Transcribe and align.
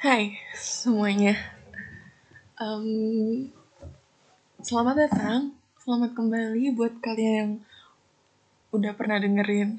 Hai 0.00 0.40
semuanya, 0.56 1.36
um, 2.56 3.52
selamat 4.64 4.96
datang, 4.96 5.52
selamat 5.76 6.16
kembali 6.16 6.72
buat 6.72 7.04
kalian 7.04 7.36
yang 7.36 7.52
udah 8.72 8.96
pernah 8.96 9.20
dengerin 9.20 9.76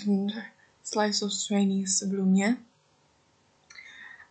Slice 0.85 1.25
of 1.25 1.33
Chinese 1.33 2.05
sebelumnya. 2.05 2.61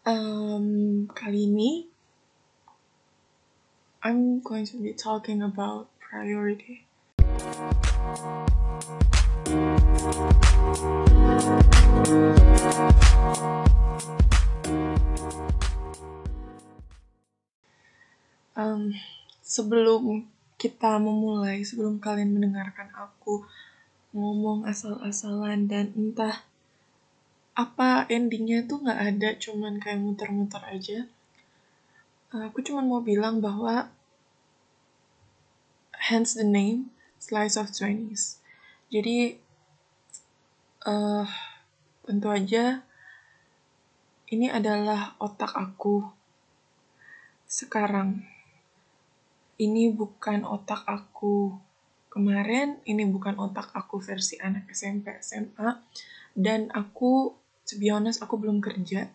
Um, 0.06 1.10
kali 1.10 1.50
ini, 1.50 1.90
I'm 4.06 4.46
going 4.46 4.70
to 4.70 4.78
be 4.78 4.94
talking 4.94 5.42
about 5.42 5.90
priority. 5.98 6.86
Um, 18.60 18.92
sebelum 19.40 20.28
kita 20.60 21.00
memulai, 21.00 21.64
sebelum 21.64 21.96
kalian 21.96 22.36
mendengarkan 22.36 22.92
aku 22.92 23.48
ngomong 24.12 24.68
asal-asalan 24.68 25.64
dan 25.64 25.88
entah 25.96 26.44
apa 27.56 28.04
endingnya 28.12 28.68
tuh 28.68 28.84
nggak 28.84 29.00
ada, 29.00 29.28
cuman 29.40 29.80
kayak 29.80 30.04
muter-muter 30.04 30.60
aja. 30.68 31.08
Aku 32.30 32.62
cuman 32.62 32.86
mau 32.86 33.02
bilang 33.02 33.40
bahwa 33.40 33.90
hence 35.96 36.36
the 36.36 36.46
name 36.46 36.92
Slice 37.18 37.58
of 37.58 37.74
Chinese. 37.74 38.38
Jadi 38.92 39.34
uh, 40.86 41.26
tentu 42.06 42.28
aja 42.30 42.82
ini 44.30 44.46
adalah 44.46 45.18
otak 45.18 45.52
aku 45.58 46.06
sekarang 47.50 48.22
ini 49.60 49.92
bukan 49.92 50.48
otak 50.48 50.88
aku 50.88 51.52
kemarin, 52.08 52.80
ini 52.88 53.04
bukan 53.04 53.36
otak 53.36 53.70
aku 53.76 54.00
versi 54.00 54.40
anak 54.40 54.72
SMP 54.72 55.12
SMA, 55.20 55.76
dan 56.32 56.72
aku, 56.72 57.36
to 57.68 57.76
be 57.76 57.92
honest, 57.92 58.24
aku 58.24 58.40
belum 58.40 58.64
kerja. 58.64 59.12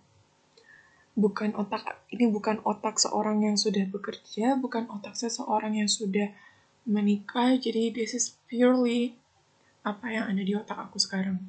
Bukan 1.18 1.58
otak, 1.58 2.06
ini 2.14 2.30
bukan 2.30 2.62
otak 2.62 3.02
seorang 3.02 3.42
yang 3.42 3.58
sudah 3.58 3.90
bekerja, 3.90 4.54
bukan 4.62 4.86
otak 4.94 5.18
seseorang 5.18 5.82
yang 5.82 5.90
sudah 5.90 6.30
menikah, 6.86 7.58
jadi 7.58 7.90
this 7.90 8.14
is 8.14 8.38
purely 8.46 9.18
apa 9.82 10.14
yang 10.14 10.30
ada 10.30 10.42
di 10.46 10.54
otak 10.54 10.78
aku 10.78 11.02
sekarang. 11.02 11.42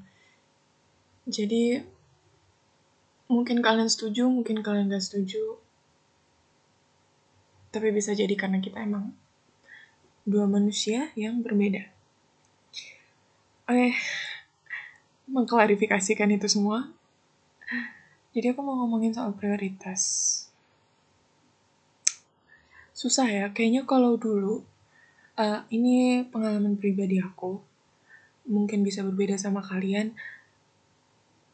Jadi, 1.29 1.85
mungkin 3.29 3.61
kalian 3.61 3.91
setuju, 3.91 4.31
mungkin 4.31 4.65
kalian 4.65 4.89
gak 4.89 5.03
setuju, 5.03 5.59
tapi 7.71 7.93
bisa 7.93 8.17
jadi 8.17 8.33
karena 8.35 8.63
kita 8.63 8.83
emang 8.83 9.15
dua 10.27 10.51
manusia 10.51 11.15
yang 11.15 11.41
berbeda. 11.41 11.87
Oke, 13.67 13.95
mengklarifikasikan 15.27 16.31
itu 16.35 16.47
semua. 16.47 16.91
Jadi 18.31 18.53
aku 18.53 18.61
mau 18.63 18.79
ngomongin 18.85 19.17
soal 19.17 19.35
prioritas. 19.35 20.03
Susah 22.93 23.27
ya, 23.29 23.47
kayaknya 23.51 23.87
kalau 23.89 24.15
dulu, 24.19 24.63
uh, 25.41 25.61
ini 25.73 26.27
pengalaman 26.27 26.79
pribadi 26.79 27.19
aku, 27.19 27.59
mungkin 28.47 28.87
bisa 28.87 29.03
berbeda 29.07 29.37
sama 29.37 29.63
kalian. 29.63 30.15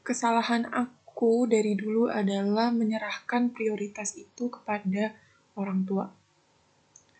Kesalahan 0.02 0.68
aku 0.68 1.46
dari 1.46 1.78
dulu 1.78 2.10
adalah 2.10 2.74
menyerahkan 2.74 3.54
prioritas 3.54 4.18
itu 4.18 4.50
kepada 4.50 5.14
orang 5.56 5.84
tua 5.84 6.10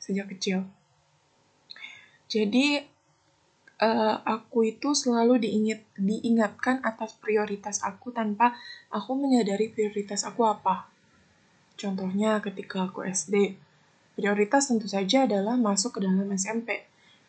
sejak 0.03 0.33
kecil. 0.35 0.67
Jadi 2.27 2.81
uh, 3.83 4.17
aku 4.25 4.73
itu 4.73 4.97
selalu 4.97 5.43
diingat 5.43 5.81
diingatkan 5.99 6.81
atas 6.83 7.19
prioritas 7.19 7.85
aku 7.85 8.15
tanpa 8.15 8.57
aku 8.89 9.13
menyadari 9.19 9.69
prioritas 9.69 10.25
aku 10.25 10.49
apa. 10.49 10.89
Contohnya 11.77 12.39
ketika 12.41 12.89
aku 12.89 13.05
SD, 13.05 13.59
prioritas 14.15 14.71
tentu 14.71 14.87
saja 14.87 15.27
adalah 15.29 15.59
masuk 15.59 15.99
ke 15.99 16.01
dalam 16.05 16.29
SMP, 16.33 16.87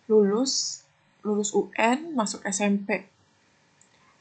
lulus 0.07 0.83
lulus 1.23 1.55
UN, 1.55 2.13
masuk 2.13 2.43
SMP. 2.43 3.07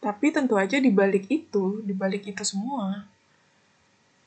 Tapi 0.03 0.35
tentu 0.35 0.59
aja 0.59 0.79
di 0.79 0.91
balik 0.91 1.31
itu, 1.31 1.83
di 1.83 1.95
balik 1.95 2.27
itu 2.27 2.43
semua, 2.43 3.06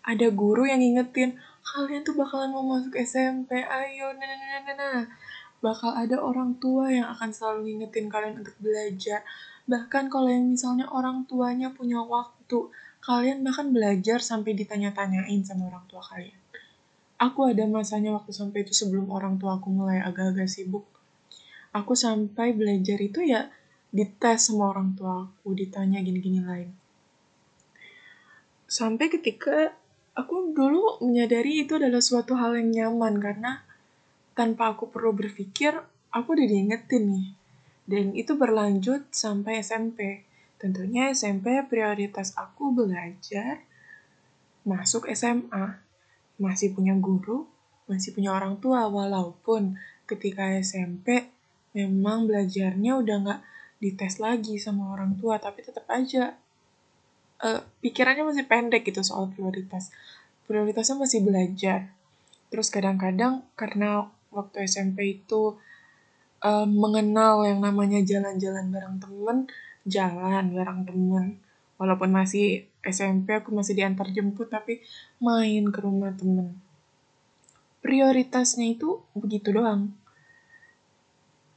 ada 0.05 0.27
guru 0.31 0.67
yang 0.67 0.79
ngingetin, 0.79 1.35
kalian 1.65 2.05
tuh 2.05 2.13
bakalan 2.13 2.53
mau 2.53 2.61
masuk 2.61 2.93
SMP, 2.93 3.57
ayo, 3.57 4.13
nah, 4.13 4.25
nah, 4.29 4.37
nah, 4.37 4.61
nah, 4.61 4.75
nah. 4.77 5.01
Bakal 5.65 5.97
ada 5.97 6.21
orang 6.21 6.61
tua 6.61 6.93
yang 6.93 7.09
akan 7.09 7.33
selalu 7.33 7.73
ngingetin 7.73 8.05
kalian 8.05 8.45
untuk 8.45 8.53
belajar. 8.61 9.25
Bahkan 9.65 10.13
kalau 10.13 10.29
yang 10.29 10.53
misalnya 10.53 10.85
orang 10.93 11.25
tuanya 11.25 11.73
punya 11.73 12.05
waktu, 12.05 12.69
kalian 13.01 13.41
bahkan 13.41 13.73
belajar 13.73 14.21
sampai 14.21 14.53
ditanya-tanyain 14.53 15.41
sama 15.41 15.73
orang 15.73 15.81
tua 15.89 16.05
kalian. 16.05 16.37
Aku 17.17 17.49
ada 17.49 17.65
masanya 17.65 18.13
waktu 18.13 18.29
sampai 18.29 18.61
itu 18.61 18.77
sebelum 18.77 19.09
orang 19.09 19.41
tua 19.41 19.57
aku 19.57 19.73
mulai 19.73 20.05
agak-agak 20.05 20.45
sibuk. 20.45 20.85
Aku 21.73 21.97
sampai 21.97 22.53
belajar 22.53 23.01
itu 23.01 23.25
ya 23.25 23.49
dites 23.89 24.51
sama 24.51 24.69
orang 24.69 24.93
tua 24.93 25.25
aku, 25.25 25.55
ditanya 25.55 26.03
gini-gini 26.03 26.43
lain. 26.43 26.69
Sampai 28.67 29.07
ketika 29.07 29.73
aku 30.15 30.55
dulu 30.55 31.03
menyadari 31.03 31.67
itu 31.67 31.75
adalah 31.75 31.99
suatu 31.99 32.39
hal 32.39 32.55
yang 32.55 32.71
nyaman 32.71 33.19
karena 33.19 33.51
tanpa 34.35 34.71
aku 34.75 34.87
perlu 34.91 35.11
berpikir, 35.15 35.75
aku 36.11 36.27
udah 36.35 36.47
diingetin 36.47 37.03
nih. 37.11 37.29
Dan 37.85 38.05
itu 38.17 38.33
berlanjut 38.33 39.11
sampai 39.11 39.61
SMP. 39.61 40.25
Tentunya 40.59 41.11
SMP 41.11 41.61
prioritas 41.67 42.33
aku 42.33 42.71
belajar, 42.71 43.61
masuk 44.65 45.05
SMA, 45.11 45.79
masih 46.39 46.73
punya 46.73 46.95
guru, 46.97 47.45
masih 47.85 48.15
punya 48.15 48.33
orang 48.33 48.57
tua, 48.57 48.87
walaupun 48.89 49.77
ketika 50.09 50.51
SMP 50.57 51.29
memang 51.75 52.25
belajarnya 52.25 52.97
udah 52.97 53.15
nggak 53.23 53.41
dites 53.83 54.17
lagi 54.17 54.57
sama 54.57 54.95
orang 54.95 55.19
tua, 55.19 55.37
tapi 55.37 55.61
tetap 55.61 55.85
aja 55.91 56.39
uh, 57.45 57.61
pikirannya 57.85 58.25
masih 58.25 58.45
pendek 58.49 58.89
gitu 58.89 59.05
soal 59.05 59.29
prioritas. 59.29 59.93
Prioritasnya 60.49 60.97
masih 60.97 61.21
belajar. 61.21 61.93
Terus 62.49 62.73
kadang-kadang 62.73 63.45
karena 63.53 64.09
waktu 64.33 64.65
SMP 64.65 65.21
itu 65.21 65.57
uh, 66.41 66.67
mengenal 66.67 67.45
yang 67.45 67.61
namanya 67.61 68.01
jalan-jalan 68.01 68.73
bareng 68.73 68.97
temen, 68.97 69.37
jalan 69.85 70.45
bareng 70.53 70.81
temen. 70.89 71.25
Walaupun 71.77 72.09
masih 72.09 72.65
SMP 72.81 73.35
aku 73.35 73.51
masih 73.53 73.77
diantar 73.77 74.09
jemput 74.09 74.49
tapi 74.49 74.81
main 75.21 75.69
ke 75.69 75.79
rumah 75.81 76.13
temen. 76.15 76.57
Prioritasnya 77.85 78.73
itu 78.73 79.05
begitu 79.13 79.53
doang. 79.53 79.93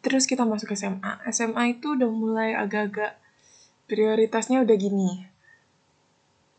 Terus 0.04 0.28
kita 0.28 0.44
masuk 0.44 0.72
SMA. 0.77 1.25
SMA 1.32 1.78
itu 1.78 1.97
udah 1.97 2.10
mulai 2.10 2.50
agak-agak 2.56 3.16
prioritasnya 3.88 4.62
udah 4.62 4.77
gini 4.77 5.38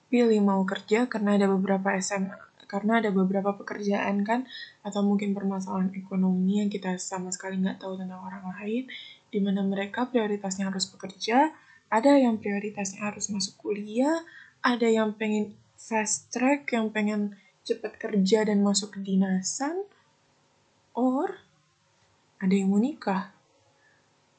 pilih 0.10 0.42
mau 0.42 0.66
kerja 0.66 1.06
karena 1.06 1.38
ada 1.38 1.48
beberapa 1.48 1.94
SMA 2.02 2.50
karena 2.70 3.02
ada 3.02 3.10
beberapa 3.10 3.58
pekerjaan 3.58 4.22
kan 4.22 4.46
atau 4.86 5.02
mungkin 5.02 5.34
permasalahan 5.34 5.90
ekonomi 5.98 6.62
yang 6.62 6.70
kita 6.70 7.02
sama 7.02 7.34
sekali 7.34 7.58
nggak 7.58 7.82
tahu 7.82 7.98
tentang 7.98 8.22
orang 8.22 8.46
lain 8.62 8.86
di 9.34 9.40
mana 9.42 9.66
mereka 9.66 10.06
prioritasnya 10.06 10.70
harus 10.70 10.86
bekerja 10.86 11.50
ada 11.90 12.12
yang 12.14 12.38
prioritasnya 12.38 13.10
harus 13.10 13.34
masuk 13.34 13.58
kuliah 13.58 14.22
ada 14.62 14.86
yang 14.86 15.18
pengen 15.18 15.58
fast 15.80 16.30
track 16.30 16.70
yang 16.76 16.94
pengen 16.94 17.40
cepat 17.64 17.96
kerja 17.96 18.46
dan 18.46 18.60
masuk 18.60 18.98
ke 18.98 19.00
dinasan 19.02 19.88
or 20.98 21.40
ada 22.40 22.56
yang 22.56 22.72
mau 22.72 22.80
nikah. 22.80 23.32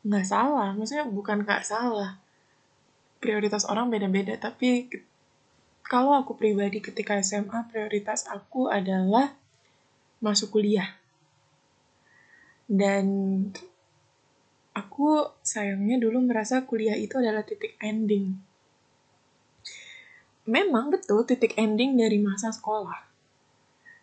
Nggak 0.04 0.26
salah 0.28 0.72
maksudnya 0.76 1.08
bukan 1.08 1.44
nggak 1.44 1.64
salah. 1.64 2.20
Prioritas 3.20 3.68
orang 3.68 3.92
beda-beda 3.92 4.36
tapi 4.40 4.88
kalau 5.90 6.14
aku 6.14 6.38
pribadi 6.38 6.78
ketika 6.78 7.18
SMA 7.18 7.66
prioritas 7.66 8.22
aku 8.30 8.70
adalah 8.70 9.34
masuk 10.22 10.54
kuliah. 10.54 10.94
Dan 12.70 13.10
aku 14.70 15.34
sayangnya 15.42 15.98
dulu 15.98 16.22
merasa 16.22 16.62
kuliah 16.62 16.94
itu 16.94 17.18
adalah 17.18 17.42
titik 17.42 17.74
ending. 17.82 18.38
Memang 20.46 20.94
betul 20.94 21.26
titik 21.26 21.58
ending 21.58 21.98
dari 21.98 22.22
masa 22.22 22.54
sekolah. 22.54 23.10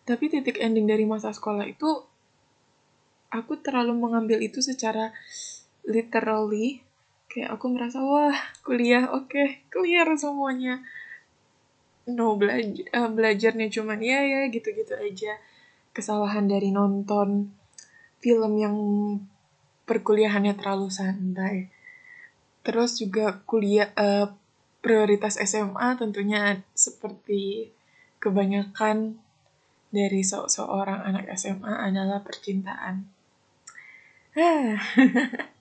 Tapi 0.04 0.28
titik 0.28 0.60
ending 0.60 0.92
dari 0.92 1.08
masa 1.08 1.32
sekolah 1.32 1.64
itu 1.72 1.88
aku 3.32 3.64
terlalu 3.64 3.96
mengambil 3.96 4.44
itu 4.44 4.60
secara 4.60 5.16
literally 5.88 6.84
kayak 7.32 7.56
aku 7.56 7.72
merasa 7.72 8.04
wah 8.04 8.36
kuliah 8.64 9.08
oke 9.12 9.32
okay, 9.32 9.64
clear 9.72 10.08
semuanya 10.16 10.84
no 12.08 12.40
belajar 12.40 12.88
uh, 12.96 13.12
belajarnya 13.12 13.68
cuman 13.68 14.00
ya 14.00 14.24
ya 14.24 14.42
gitu-gitu 14.48 14.96
aja. 14.96 15.36
Kesalahan 15.92 16.48
dari 16.48 16.72
nonton 16.72 17.52
film 18.24 18.54
yang 18.58 18.76
perkuliahannya 19.88 20.56
terlalu 20.56 20.88
santai. 20.92 21.72
Terus 22.64 23.00
juga 23.00 23.44
kuliah 23.48 23.92
uh, 23.96 24.32
prioritas 24.84 25.40
SMA 25.40 26.00
tentunya 26.00 26.64
seperti 26.76 27.72
kebanyakan 28.20 29.20
dari 29.92 30.22
se 30.24 30.36
seorang 30.36 31.04
anak 31.08 31.32
SMA 31.40 31.92
adalah 31.92 32.24
percintaan. 32.24 33.08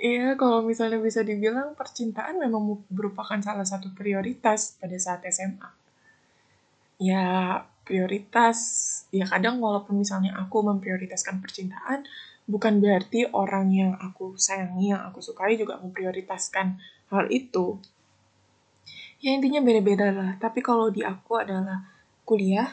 Iya, 0.00 0.32
kalau 0.40 0.64
misalnya 0.64 0.96
bisa 0.96 1.20
dibilang 1.20 1.76
percintaan 1.76 2.40
memang 2.40 2.80
merupakan 2.88 3.36
salah 3.44 3.68
satu 3.68 3.92
prioritas 3.92 4.80
pada 4.80 4.96
saat 4.96 5.20
SMA. 5.28 5.68
Ya, 6.96 7.24
prioritas, 7.84 8.58
ya 9.12 9.28
kadang 9.28 9.60
walaupun 9.60 10.00
misalnya 10.00 10.32
aku 10.40 10.64
memprioritaskan 10.64 11.44
percintaan, 11.44 12.08
bukan 12.48 12.80
berarti 12.80 13.28
orang 13.28 13.68
yang 13.76 13.92
aku 14.00 14.40
sayangi, 14.40 14.96
yang 14.96 15.04
aku 15.04 15.20
sukai 15.20 15.60
juga 15.60 15.76
memprioritaskan 15.76 16.80
hal 17.12 17.28
itu. 17.28 17.76
Ya 19.20 19.36
intinya 19.36 19.60
beda-beda 19.60 20.08
lah, 20.16 20.30
tapi 20.40 20.64
kalau 20.64 20.88
di 20.88 21.04
aku 21.04 21.36
adalah 21.36 21.84
kuliah, 22.24 22.72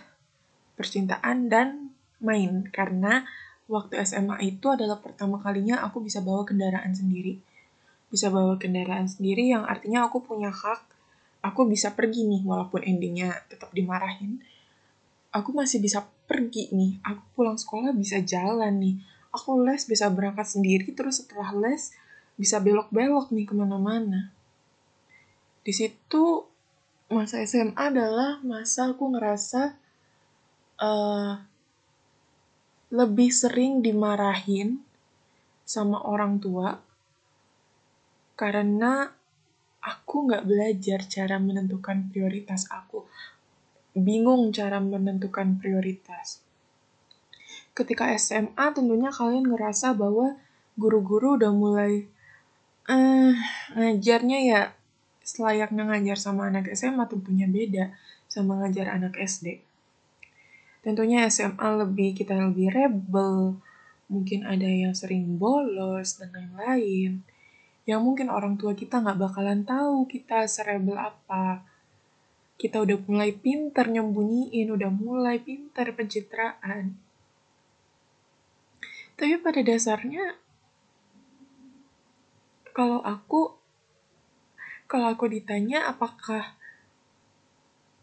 percintaan, 0.79 1.51
dan 1.51 1.91
main. 2.23 2.71
Karena 2.71 3.27
waktu 3.67 3.99
SMA 4.07 4.39
itu 4.43 4.71
adalah 4.71 4.99
pertama 5.03 5.39
kalinya 5.43 5.83
aku 5.83 5.99
bisa 5.99 6.23
bawa 6.23 6.47
kendaraan 6.47 6.95
sendiri. 6.95 7.39
Bisa 8.07 8.31
bawa 8.31 8.55
kendaraan 8.55 9.07
sendiri 9.07 9.51
yang 9.51 9.67
artinya 9.67 10.07
aku 10.07 10.23
punya 10.23 10.47
hak, 10.47 10.81
aku 11.43 11.67
bisa 11.67 11.91
pergi 11.91 12.23
nih 12.23 12.41
walaupun 12.47 12.83
endingnya 12.83 13.35
tetap 13.51 13.75
dimarahin. 13.75 14.39
Aku 15.35 15.51
masih 15.51 15.83
bisa 15.83 16.07
pergi 16.25 16.71
nih, 16.71 17.03
aku 17.03 17.23
pulang 17.35 17.59
sekolah 17.59 17.91
bisa 17.91 18.23
jalan 18.23 18.79
nih. 18.79 18.95
Aku 19.35 19.59
les 19.59 19.83
bisa 19.83 20.07
berangkat 20.07 20.47
sendiri, 20.47 20.87
terus 20.95 21.19
setelah 21.19 21.51
les 21.51 21.91
bisa 22.39 22.63
belok-belok 22.63 23.35
nih 23.35 23.43
ke 23.43 23.53
mana-mana. 23.53 24.31
Di 25.67 25.75
situ 25.75 26.47
masa 27.11 27.43
SMA 27.43 27.75
adalah 27.75 28.39
masa 28.39 28.95
aku 28.95 29.11
ngerasa 29.11 29.75
uh, 30.79 31.33
lebih 32.87 33.27
sering 33.31 33.83
dimarahin 33.83 34.79
sama 35.67 35.99
orang 36.07 36.39
tua 36.39 36.79
karena 38.39 39.11
aku 39.83 40.29
nggak 40.31 40.45
belajar 40.47 40.99
cara 41.07 41.35
menentukan 41.41 42.07
prioritas 42.07 42.69
aku. 42.71 43.03
Bingung 43.97 44.53
cara 44.53 44.77
menentukan 44.77 45.57
prioritas. 45.57 46.39
Ketika 47.73 48.13
SMA 48.15 48.71
tentunya 48.71 49.09
kalian 49.09 49.49
ngerasa 49.49 49.97
bahwa 49.97 50.37
guru-guru 50.77 51.41
udah 51.41 51.51
mulai 51.51 52.05
eh, 52.87 53.33
ngajarnya 53.73 54.39
ya 54.45 54.61
selayaknya 55.25 55.83
ngajar 55.91 56.17
sama 56.21 56.47
anak 56.47 56.71
SMA 56.71 57.03
tentunya 57.09 57.49
beda 57.49 57.91
sama 58.31 58.63
ngajar 58.63 58.87
anak 58.95 59.17
SD 59.17 59.59
tentunya 60.81 61.27
SMA 61.29 61.85
lebih 61.85 62.17
kita 62.17 62.35
lebih 62.35 62.73
rebel, 62.73 63.59
mungkin 64.07 64.47
ada 64.47 64.65
yang 64.65 64.95
sering 64.95 65.37
bolos 65.37 66.19
dan 66.19 66.31
lain-lain. 66.31 67.23
Yang 67.87 68.01
mungkin 68.03 68.27
orang 68.27 68.59
tua 68.59 68.75
kita 68.75 68.99
nggak 68.99 69.19
bakalan 69.19 69.63
tahu 69.63 70.07
kita 70.11 70.43
serebel 70.47 70.99
apa. 70.99 71.63
Kita 72.57 72.81
udah 72.81 72.97
mulai 73.05 73.31
pinter 73.37 73.85
nyembunyiin, 73.87 74.67
udah 74.73 74.89
mulai 74.91 75.39
pinter 75.39 75.93
pencitraan. 75.93 76.97
Tapi 79.17 79.33
pada 79.41 79.61
dasarnya, 79.61 80.37
kalau 82.73 83.01
aku, 83.01 83.57
kalau 84.85 85.09
aku 85.09 85.25
ditanya 85.29 85.89
apakah 85.89 86.56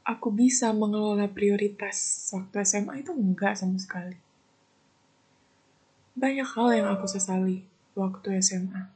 aku 0.05 0.29
bisa 0.29 0.71
mengelola 0.77 1.27
prioritas 1.33 2.29
waktu 2.37 2.61
SMA 2.63 3.01
itu 3.01 3.11
enggak 3.17 3.57
sama 3.57 3.81
sekali. 3.81 4.21
Banyak 6.15 6.47
hal 6.47 6.69
yang 6.77 6.89
aku 6.93 7.09
sesali 7.09 7.65
waktu 7.97 8.39
SMA. 8.45 8.93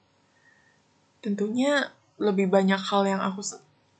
Tentunya 1.25 1.90
lebih 2.20 2.46
banyak 2.46 2.78
hal 2.78 3.08
yang 3.08 3.25
aku 3.25 3.43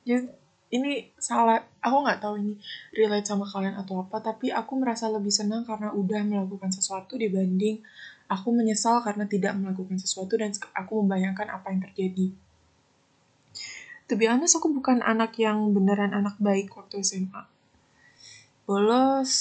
ya, 0.07 0.23
ini 0.69 1.09
salah 1.17 1.65
aku 1.81 1.97
nggak 2.05 2.21
tahu 2.21 2.37
ini 2.37 2.53
relate 2.93 3.25
sama 3.25 3.43
kalian 3.47 3.73
atau 3.79 4.05
apa 4.05 4.21
tapi 4.21 4.53
aku 4.53 4.77
merasa 4.77 5.09
lebih 5.09 5.33
senang 5.33 5.65
karena 5.65 5.89
udah 5.89 6.21
melakukan 6.21 6.69
sesuatu 6.69 7.17
dibanding 7.17 7.81
aku 8.29 8.53
menyesal 8.53 9.01
karena 9.01 9.25
tidak 9.25 9.57
melakukan 9.57 9.97
sesuatu 9.97 10.37
dan 10.37 10.53
aku 10.77 11.01
membayangkan 11.01 11.49
apa 11.49 11.73
yang 11.73 11.81
terjadi 11.89 12.29
to 14.09 14.17
be 14.17 14.25
honest 14.25 14.57
aku 14.57 14.73
bukan 14.73 15.05
anak 15.05 15.37
yang 15.37 15.69
beneran 15.69 16.17
anak 16.17 16.35
baik 16.41 16.73
waktu 16.73 17.05
SMA 17.05 17.45
bolos 18.65 19.33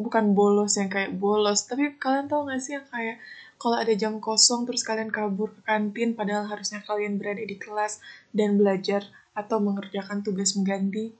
bukan 0.00 0.32
bolos 0.32 0.80
yang 0.80 0.88
kayak 0.88 1.12
bolos 1.16 1.68
tapi 1.68 1.92
kalian 2.00 2.26
tau 2.26 2.48
gak 2.48 2.60
sih 2.60 2.80
yang 2.80 2.88
kayak 2.88 3.20
kalau 3.56 3.76
ada 3.80 3.92
jam 3.96 4.20
kosong 4.20 4.68
terus 4.68 4.84
kalian 4.84 5.08
kabur 5.08 5.52
ke 5.52 5.60
kantin 5.64 6.12
padahal 6.12 6.44
harusnya 6.48 6.84
kalian 6.84 7.16
berada 7.16 7.40
di 7.40 7.56
kelas 7.56 8.04
dan 8.36 8.60
belajar 8.60 9.08
atau 9.32 9.60
mengerjakan 9.60 10.20
tugas 10.20 10.52
mengganti. 10.56 11.12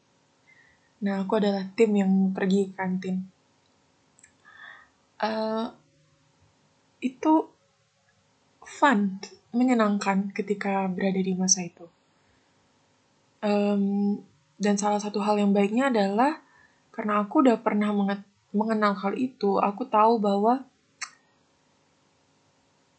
Nah 1.00 1.24
aku 1.24 1.40
adalah 1.40 1.64
tim 1.76 1.96
yang 1.96 2.12
pergi 2.36 2.72
ke 2.72 2.74
kantin. 2.76 3.16
Uh, 5.16 5.72
itu 7.00 7.48
fun 8.60 9.16
menyenangkan 9.56 10.28
ketika 10.36 10.84
berada 10.92 11.16
di 11.16 11.32
masa 11.32 11.64
itu 11.64 11.88
Um, 13.44 14.24
dan 14.56 14.80
salah 14.80 15.00
satu 15.00 15.20
hal 15.20 15.36
yang 15.36 15.52
baiknya 15.52 15.92
adalah 15.92 16.40
karena 16.92 17.20
aku 17.20 17.44
udah 17.44 17.60
pernah 17.60 17.92
mengenal 18.56 18.96
hal 18.96 19.12
itu, 19.20 19.60
aku 19.60 19.84
tahu 19.84 20.16
bahwa 20.16 20.64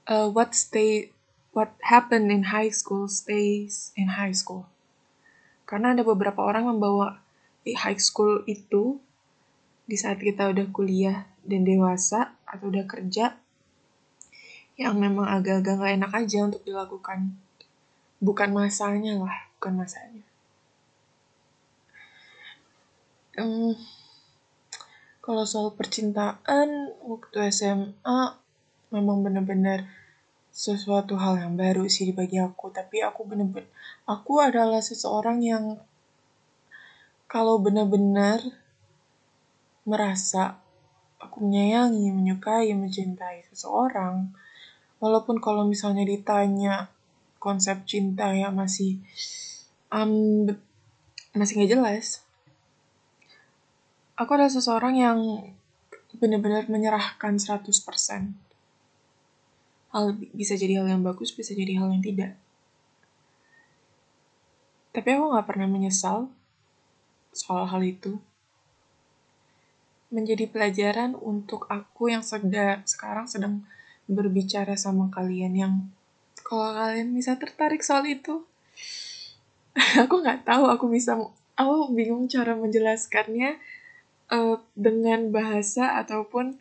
uh, 0.06 0.30
what 0.30 0.54
stay 0.54 1.10
what 1.58 1.74
happened 1.82 2.30
in 2.30 2.54
high 2.54 2.70
school 2.70 3.10
stays 3.10 3.90
in 3.98 4.14
high 4.14 4.34
school. 4.34 4.70
Karena 5.66 5.98
ada 5.98 6.06
beberapa 6.06 6.46
orang 6.46 6.70
membawa 6.70 7.18
high 7.66 7.98
school 7.98 8.46
itu 8.46 9.02
di 9.90 9.98
saat 9.98 10.22
kita 10.22 10.54
udah 10.54 10.70
kuliah 10.70 11.26
dan 11.42 11.66
dewasa 11.66 12.38
atau 12.46 12.70
udah 12.70 12.86
kerja 12.86 13.36
yang 14.78 14.96
memang 15.02 15.26
agak-agak 15.26 15.82
gak 15.82 15.94
enak 15.98 16.12
aja 16.14 16.40
untuk 16.46 16.62
dilakukan. 16.62 17.34
Bukan 18.18 18.50
masanya 18.54 19.18
lah, 19.18 19.38
bukan 19.58 19.74
masanya. 19.86 20.26
Um, 23.38 23.78
kalau 25.22 25.44
soal 25.44 25.76
percintaan 25.76 26.96
waktu 27.04 27.52
SMA 27.52 28.40
memang 28.96 29.22
benar-benar 29.22 29.84
sesuatu 30.50 31.20
hal 31.22 31.38
yang 31.38 31.54
baru 31.54 31.86
sih 31.86 32.10
bagi 32.18 32.42
aku 32.42 32.74
tapi 32.74 33.06
aku 33.06 33.30
benar-benar 33.30 33.70
aku 34.10 34.42
adalah 34.42 34.82
seseorang 34.82 35.44
yang 35.46 35.78
kalau 37.30 37.62
benar-benar 37.62 38.42
merasa 39.86 40.58
aku 41.22 41.46
menyayangi, 41.46 42.10
menyukai, 42.10 42.74
mencintai 42.74 43.46
seseorang 43.52 44.34
walaupun 44.98 45.38
kalau 45.38 45.68
misalnya 45.68 46.08
ditanya 46.08 46.90
konsep 47.38 47.88
cinta 47.88 48.34
ya 48.34 48.52
masih 48.54 49.02
um, 49.94 50.50
masih 51.34 51.54
nggak 51.62 51.72
jelas 51.78 52.28
aku 54.18 54.34
adalah 54.34 54.50
seseorang 54.50 54.98
yang 54.98 55.20
benar-benar 56.18 56.66
menyerahkan 56.66 57.38
100%. 57.38 58.34
Hal 59.94 60.06
bisa 60.34 60.58
jadi 60.58 60.82
hal 60.82 60.90
yang 60.90 61.06
bagus, 61.06 61.32
bisa 61.32 61.54
jadi 61.54 61.78
hal 61.80 61.94
yang 61.94 62.04
tidak. 62.04 62.34
Tapi 64.92 65.08
aku 65.14 65.38
gak 65.38 65.48
pernah 65.48 65.70
menyesal 65.70 66.34
soal 67.30 67.70
hal 67.70 67.86
itu. 67.86 68.18
Menjadi 70.10 70.50
pelajaran 70.50 71.14
untuk 71.14 71.70
aku 71.70 72.10
yang 72.10 72.26
sedang, 72.26 72.82
sekarang 72.90 73.30
sedang 73.30 73.62
berbicara 74.10 74.74
sama 74.74 75.14
kalian 75.14 75.54
yang 75.54 75.74
kalau 76.48 76.72
kalian 76.72 77.12
bisa 77.12 77.36
tertarik 77.36 77.84
soal 77.84 78.08
itu. 78.08 78.48
aku 80.08 80.24
nggak 80.24 80.48
tahu 80.48 80.72
aku 80.72 80.88
bisa, 80.88 81.20
aku 81.60 81.92
bingung 81.92 82.32
cara 82.32 82.56
menjelaskannya 82.56 83.60
uh, 84.32 84.56
dengan 84.80 85.28
bahasa 85.36 86.00
ataupun 86.00 86.56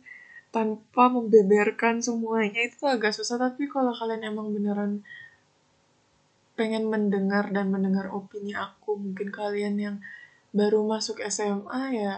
tanpa 0.51 1.07
membeberkan 1.07 2.03
semuanya 2.03 2.67
itu 2.67 2.83
agak 2.87 3.15
susah 3.15 3.39
tapi 3.39 3.67
kalau 3.67 3.91
kalian 3.95 4.27
emang 4.27 4.51
beneran 4.51 5.03
pengen 6.57 6.89
mendengar 6.89 7.53
dan 7.53 7.69
mendengar 7.69 8.11
opini 8.11 8.57
aku. 8.57 8.97
Mungkin 8.97 9.31
kalian 9.31 9.75
yang 9.77 9.95
baru 10.51 10.83
masuk 10.83 11.21
SMA 11.31 11.95
ya 11.95 12.13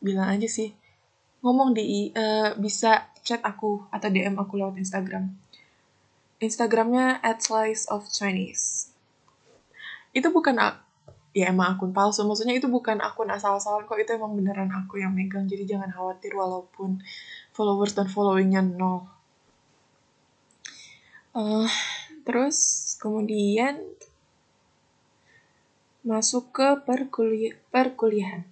bilang 0.00 0.32
aja 0.32 0.48
sih. 0.48 0.72
Ngomong 1.44 1.76
di 1.76 2.08
uh, 2.14 2.56
bisa 2.56 3.10
chat 3.20 3.42
aku 3.44 3.84
atau 3.92 4.08
DM 4.08 4.38
aku 4.38 4.56
lewat 4.56 4.80
Instagram. 4.80 5.43
Instagramnya 6.42 7.22
at 7.22 7.42
slice 7.42 7.86
of 7.86 8.10
Chinese. 8.10 8.90
Itu 10.10 10.30
bukan 10.34 10.58
ya 11.34 11.50
emang 11.50 11.78
akun 11.78 11.90
palsu. 11.90 12.22
Maksudnya 12.26 12.58
itu 12.58 12.70
bukan 12.70 13.02
akun 13.02 13.30
asal-asalan 13.30 13.86
kok. 13.86 13.98
Itu 13.98 14.14
emang 14.18 14.34
beneran 14.38 14.70
aku 14.70 15.02
yang 15.02 15.14
megang. 15.14 15.46
Jadi 15.46 15.66
jangan 15.66 15.90
khawatir 15.90 16.34
walaupun 16.34 17.02
followers 17.54 17.94
dan 17.94 18.10
followingnya 18.10 18.62
nol. 18.62 19.06
Uh, 21.34 21.66
terus 22.22 22.94
kemudian 23.02 23.82
masuk 26.06 26.54
ke 26.54 26.68
perkuliah 26.86 27.58
perkuliahan. 27.74 28.46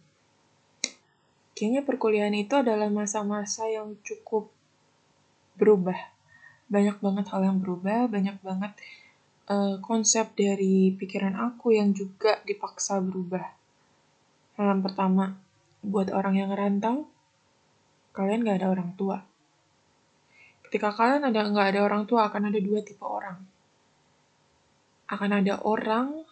Kayaknya 1.54 1.82
perkuliahan 1.86 2.34
itu 2.34 2.58
adalah 2.58 2.90
masa-masa 2.90 3.70
yang 3.70 3.94
cukup 4.02 4.50
berubah 5.54 6.11
banyak 6.72 6.96
banget 7.04 7.28
hal 7.28 7.44
yang 7.44 7.60
berubah 7.60 8.08
banyak 8.08 8.40
banget 8.40 8.72
uh, 9.52 9.76
konsep 9.82 10.32
dari 10.32 10.94
pikiran 10.94 11.34
aku 11.36 11.74
yang 11.74 11.92
juga 11.92 12.38
dipaksa 12.48 13.00
berubah. 13.02 13.44
Hal 14.56 14.76
yang 14.76 14.82
pertama, 14.84 15.36
buat 15.82 16.12
orang 16.12 16.34
yang 16.38 16.48
ngerantau, 16.52 17.08
kalian 18.12 18.44
gak 18.44 18.62
ada 18.62 18.68
orang 18.70 18.90
tua. 18.94 19.24
Ketika 20.68 20.92
kalian 20.96 21.28
ada 21.28 21.44
nggak 21.52 21.68
ada 21.76 21.80
orang 21.84 22.08
tua, 22.08 22.32
akan 22.32 22.48
ada 22.48 22.56
dua 22.56 22.80
tipe 22.80 23.04
orang. 23.04 23.36
Akan 25.04 25.30
ada 25.36 25.60
orang 25.60 26.24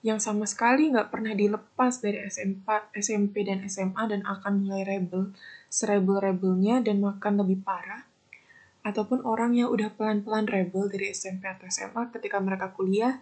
yang 0.00 0.16
sama 0.16 0.48
sekali 0.48 0.88
nggak 0.88 1.12
pernah 1.12 1.36
dilepas 1.36 2.00
dari 2.00 2.24
SMP, 2.32 2.64
SMP 2.96 3.44
dan 3.44 3.68
SMA 3.68 4.08
dan 4.08 4.24
akan 4.24 4.64
mulai 4.64 4.88
rebel, 4.88 5.36
serebel-rebelnya 5.68 6.80
dan 6.80 7.04
makan 7.04 7.44
lebih 7.44 7.60
parah 7.60 8.07
ataupun 8.88 9.20
orang 9.28 9.52
yang 9.52 9.68
udah 9.68 9.92
pelan-pelan 9.92 10.48
rebel 10.48 10.88
dari 10.88 11.12
SMP 11.12 11.44
atau 11.44 11.68
SMA 11.68 12.08
ketika 12.16 12.40
mereka 12.40 12.72
kuliah 12.72 13.20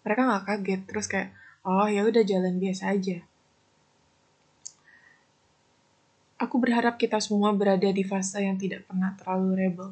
mereka 0.00 0.24
nggak 0.24 0.44
kaget. 0.48 0.80
Terus 0.88 1.06
kayak 1.12 1.28
oh 1.68 1.84
ya 1.84 2.08
udah 2.08 2.24
jalan 2.24 2.56
biasa 2.56 2.96
aja. 2.96 3.20
Aku 6.40 6.56
berharap 6.56 6.96
kita 6.96 7.20
semua 7.20 7.52
berada 7.52 7.88
di 7.92 8.00
fase 8.00 8.40
yang 8.40 8.56
tidak 8.56 8.88
pernah 8.88 9.12
terlalu 9.20 9.50
rebel. 9.60 9.90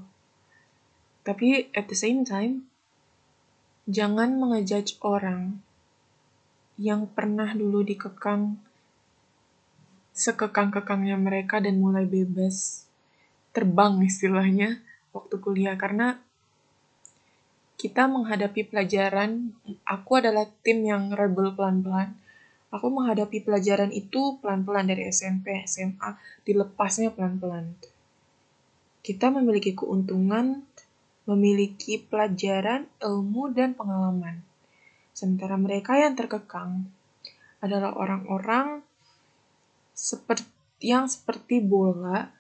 Tapi 1.29 1.69
at 1.77 1.93
the 1.93 1.97
same 1.97 2.25
time 2.25 2.65
jangan 3.85 4.41
mengejudge 4.41 4.97
orang 5.05 5.61
yang 6.81 7.05
pernah 7.05 7.53
dulu 7.53 7.85
dikekang 7.85 8.57
sekekang-kekangnya 10.13 11.17
mereka 11.17 11.61
dan 11.61 11.81
mulai 11.81 12.05
bebas 12.05 12.85
terbang 13.53 14.01
istilahnya 14.05 14.81
waktu 15.13 15.35
kuliah 15.39 15.77
karena 15.77 16.21
kita 17.77 18.07
menghadapi 18.07 18.71
pelajaran, 18.71 19.53
aku 19.83 20.23
adalah 20.23 20.47
tim 20.63 20.87
yang 20.87 21.11
rebel 21.13 21.51
pelan-pelan. 21.53 22.15
Aku 22.73 22.89
menghadapi 22.89 23.43
pelajaran 23.45 23.91
itu 23.93 24.39
pelan-pelan 24.39 24.89
dari 24.89 25.11
SMP, 25.11 25.67
SMA, 25.67 26.17
dilepasnya 26.47 27.13
pelan-pelan. 27.13 27.75
Kita 29.03 29.35
memiliki 29.35 29.75
keuntungan, 29.75 30.63
memiliki 31.27 31.99
pelajaran, 31.99 32.87
ilmu, 33.03 33.51
dan 33.51 33.75
pengalaman. 33.75 34.47
Sementara 35.11 35.59
mereka 35.59 35.99
yang 35.99 36.15
terkekang 36.15 36.87
adalah 37.59 37.93
orang-orang 37.99 38.87
seperti 39.93 40.49
yang 40.83 41.07
seperti 41.07 41.63
bola 41.63 42.31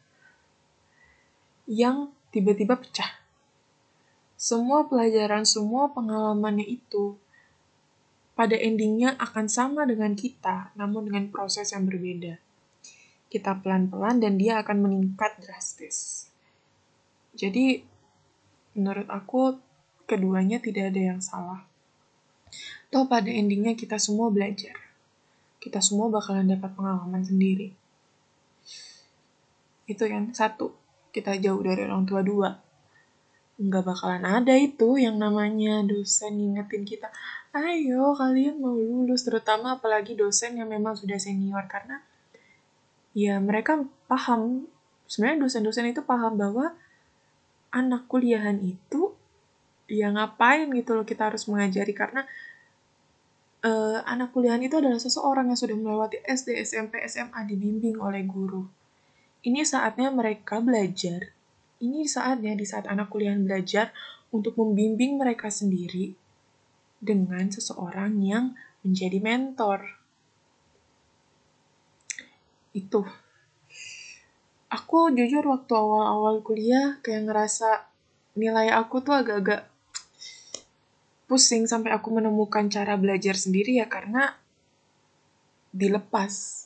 yang 1.67 2.11
tiba-tiba 2.33 2.81
pecah. 2.81 3.23
Semua 4.35 4.89
pelajaran, 4.89 5.47
semua 5.47 5.93
pengalamannya 5.95 6.67
itu 6.67 7.15
pada 8.33 8.59
endingnya 8.59 9.15
akan 9.21 9.47
sama 9.47 9.87
dengan 9.87 10.19
kita, 10.19 10.75
namun 10.75 11.07
dengan 11.07 11.31
proses 11.31 11.71
yang 11.71 11.87
berbeda. 11.87 12.41
Kita 13.31 13.61
pelan-pelan 13.63 14.19
dan 14.19 14.41
dia 14.41 14.59
akan 14.59 14.83
meningkat 14.83 15.39
drastis. 15.39 16.27
Jadi, 17.39 17.85
menurut 18.75 19.07
aku, 19.07 19.61
keduanya 20.11 20.59
tidak 20.59 20.91
ada 20.91 21.01
yang 21.15 21.21
salah. 21.23 21.65
Toh 22.93 23.09
pada 23.09 23.31
endingnya 23.33 23.73
kita 23.73 23.97
semua 23.97 24.29
belajar. 24.29 24.77
Kita 25.63 25.81
semua 25.81 26.13
bakalan 26.13 26.51
dapat 26.51 26.75
pengalaman 26.77 27.23
sendiri. 27.25 27.73
Itu 29.89 30.05
yang 30.05 30.35
satu 30.37 30.82
kita 31.13 31.37
jauh 31.39 31.61
dari 31.61 31.85
orang 31.87 32.09
tua 32.09 32.25
dua. 32.25 32.51
Nggak 33.61 33.85
bakalan 33.85 34.25
ada 34.25 34.57
itu 34.57 34.99
yang 34.99 35.21
namanya 35.21 35.85
dosen 35.85 36.41
ngingetin 36.41 36.83
kita 36.89 37.13
ayo 37.53 38.17
kalian 38.17 38.65
mau 38.65 38.73
lulus 38.73 39.29
terutama 39.29 39.77
apalagi 39.77 40.17
dosen 40.17 40.57
yang 40.57 40.73
memang 40.73 40.97
sudah 40.97 41.21
senior 41.21 41.69
karena 41.69 42.01
ya 43.13 43.37
mereka 43.37 43.85
paham 44.09 44.65
sebenarnya 45.05 45.45
dosen-dosen 45.45 45.93
itu 45.93 46.01
paham 46.01 46.41
bahwa 46.41 46.73
anak 47.69 48.09
kuliahan 48.09 48.57
itu 48.65 49.13
ya 49.85 50.09
ngapain 50.09 50.73
gitu 50.73 50.97
loh 50.97 51.05
kita 51.05 51.29
harus 51.29 51.45
mengajari 51.45 51.93
karena 51.93 52.25
uh, 53.61 54.01
anak 54.09 54.33
kuliahan 54.33 54.65
itu 54.65 54.81
adalah 54.81 54.97
seseorang 54.97 55.53
yang 55.53 55.61
sudah 55.61 55.77
melewati 55.77 56.25
SD, 56.25 56.57
SMP, 56.65 57.05
SMA 57.05 57.45
dibimbing 57.45 58.01
oleh 58.01 58.25
guru 58.25 58.65
ini 59.43 59.67
saatnya 59.67 60.15
mereka 60.15 60.63
belajar. 60.63 61.35
Ini 61.83 62.07
saatnya 62.07 62.55
di 62.55 62.63
saat 62.63 62.87
anak 62.87 63.11
kuliah 63.11 63.35
belajar 63.35 63.91
untuk 64.31 64.55
membimbing 64.55 65.19
mereka 65.19 65.51
sendiri 65.51 66.15
dengan 67.03 67.51
seseorang 67.51 68.23
yang 68.23 68.55
menjadi 68.87 69.19
mentor. 69.19 69.83
Itu. 72.71 73.03
Aku 74.71 75.11
jujur 75.13 75.45
waktu 75.45 75.73
awal-awal 75.75 76.41
kuliah 76.41 77.03
kayak 77.03 77.29
ngerasa 77.29 77.85
nilai 78.39 78.73
aku 78.73 79.05
tuh 79.05 79.21
agak-agak 79.21 79.69
pusing 81.27 81.69
sampai 81.69 81.93
aku 81.93 82.15
menemukan 82.15 82.71
cara 82.73 82.97
belajar 82.97 83.37
sendiri 83.37 83.83
ya 83.83 83.91
karena 83.91 84.39
dilepas. 85.75 86.65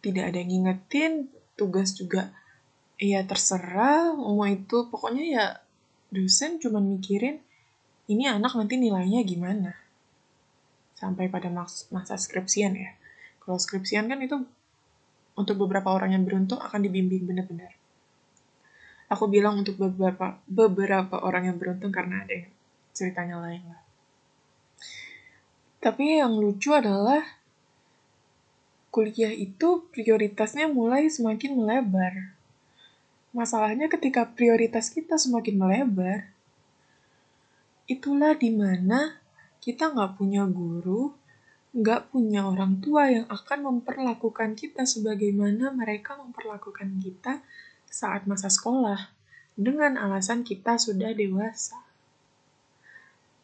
Tidak 0.00 0.20
ada 0.20 0.36
yang 0.36 0.52
ngingetin, 0.52 1.32
tugas 1.54 1.94
juga. 1.94 2.30
Ya 2.98 3.26
terserah 3.26 4.14
mau 4.14 4.46
itu. 4.46 4.86
Pokoknya 4.90 5.24
ya 5.24 5.46
dosen 6.14 6.62
cuma 6.62 6.78
mikirin 6.78 7.42
ini 8.06 8.28
anak 8.28 8.54
nanti 8.54 8.76
nilainya 8.76 9.24
gimana? 9.24 9.72
Sampai 10.94 11.32
pada 11.32 11.50
masa 11.90 12.14
skripsian 12.14 12.76
ya. 12.76 12.92
Kalau 13.42 13.58
skripsian 13.58 14.06
kan 14.06 14.20
itu 14.20 14.40
untuk 15.34 15.56
beberapa 15.66 15.90
orang 15.90 16.14
yang 16.14 16.24
beruntung 16.24 16.62
akan 16.62 16.80
dibimbing 16.84 17.26
benar-benar. 17.26 17.74
Aku 19.10 19.28
bilang 19.28 19.60
untuk 19.60 19.76
beberapa 19.76 20.40
beberapa 20.48 21.20
orang 21.20 21.52
yang 21.52 21.56
beruntung 21.60 21.92
karena 21.92 22.24
ada 22.24 22.48
ceritanya 22.94 23.42
lain 23.42 23.62
lah. 23.68 23.82
Tapi 25.84 26.24
yang 26.24 26.40
lucu 26.40 26.72
adalah 26.72 27.20
kuliah 28.94 29.34
itu 29.34 29.90
prioritasnya 29.90 30.70
mulai 30.70 31.10
semakin 31.10 31.58
melebar. 31.58 32.30
Masalahnya 33.34 33.90
ketika 33.90 34.22
prioritas 34.22 34.94
kita 34.94 35.18
semakin 35.18 35.58
melebar, 35.58 36.30
itulah 37.90 38.38
di 38.38 38.54
mana 38.54 39.18
kita 39.58 39.90
nggak 39.90 40.14
punya 40.14 40.46
guru, 40.46 41.10
nggak 41.74 42.14
punya 42.14 42.46
orang 42.46 42.78
tua 42.78 43.10
yang 43.10 43.26
akan 43.26 43.66
memperlakukan 43.66 44.54
kita 44.54 44.86
sebagaimana 44.86 45.74
mereka 45.74 46.14
memperlakukan 46.14 47.02
kita 47.02 47.42
saat 47.90 48.30
masa 48.30 48.46
sekolah, 48.46 49.10
dengan 49.58 49.98
alasan 49.98 50.46
kita 50.46 50.78
sudah 50.78 51.10
dewasa. 51.10 51.82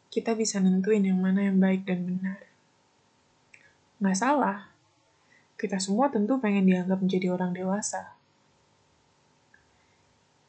Kita 0.07 0.31
bisa 0.31 0.63
nentuin 0.63 1.03
yang 1.03 1.19
mana 1.19 1.43
yang 1.51 1.59
baik 1.59 1.83
dan 1.83 2.07
benar. 2.07 2.39
Nggak 3.99 4.15
salah, 4.15 4.70
kita 5.61 5.77
semua 5.77 6.09
tentu 6.09 6.41
pengen 6.41 6.65
dianggap 6.65 6.97
menjadi 6.97 7.29
orang 7.29 7.53
dewasa. 7.53 8.17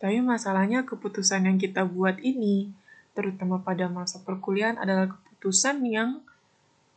Tapi 0.00 0.24
masalahnya 0.24 0.88
keputusan 0.88 1.44
yang 1.44 1.60
kita 1.60 1.84
buat 1.84 2.16
ini, 2.24 2.72
terutama 3.12 3.60
pada 3.60 3.92
masa 3.92 4.24
perkuliahan 4.24 4.80
adalah 4.80 5.12
keputusan 5.12 5.84
yang 5.84 6.24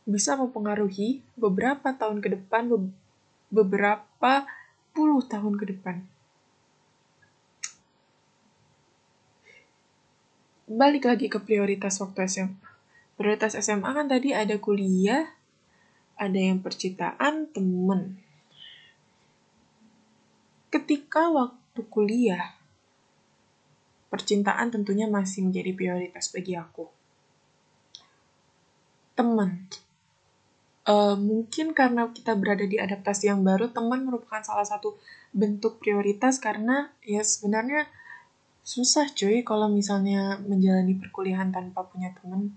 bisa 0.08 0.32
mempengaruhi 0.34 1.20
beberapa 1.36 1.92
tahun 1.92 2.24
ke 2.24 2.40
depan, 2.40 2.72
beberapa 3.52 4.48
puluh 4.96 5.20
tahun 5.20 5.60
ke 5.60 5.76
depan. 5.76 6.00
Balik 10.66 11.06
lagi 11.06 11.30
ke 11.30 11.38
prioritas 11.38 12.00
waktu 12.02 12.26
SMA. 12.26 12.58
Prioritas 13.14 13.54
SMA 13.54 13.86
kan 13.86 14.10
tadi 14.10 14.34
ada 14.34 14.58
kuliah, 14.58 15.35
ada 16.16 16.40
yang 16.40 16.64
percintaan, 16.64 17.52
temen. 17.52 18.16
Ketika 20.72 21.28
waktu 21.28 21.80
kuliah, 21.92 22.56
percintaan 24.08 24.72
tentunya 24.72 25.04
masih 25.06 25.44
menjadi 25.44 25.70
prioritas 25.76 26.32
bagi 26.32 26.56
aku. 26.56 26.88
Teman. 29.16 29.68
Uh, 30.86 31.18
mungkin 31.18 31.74
karena 31.74 32.08
kita 32.14 32.32
berada 32.38 32.64
di 32.64 32.80
adaptasi 32.80 33.28
yang 33.28 33.44
baru, 33.44 33.68
teman 33.72 34.06
merupakan 34.06 34.40
salah 34.40 34.64
satu 34.64 34.96
bentuk 35.36 35.82
prioritas 35.82 36.40
karena 36.40 36.94
ya 37.04 37.20
sebenarnya 37.20 37.90
susah 38.66 39.10
cuy 39.14 39.46
kalau 39.46 39.70
misalnya 39.70 40.42
menjalani 40.42 40.98
perkuliahan 40.98 41.54
tanpa 41.54 41.86
punya 41.86 42.10
teman 42.18 42.50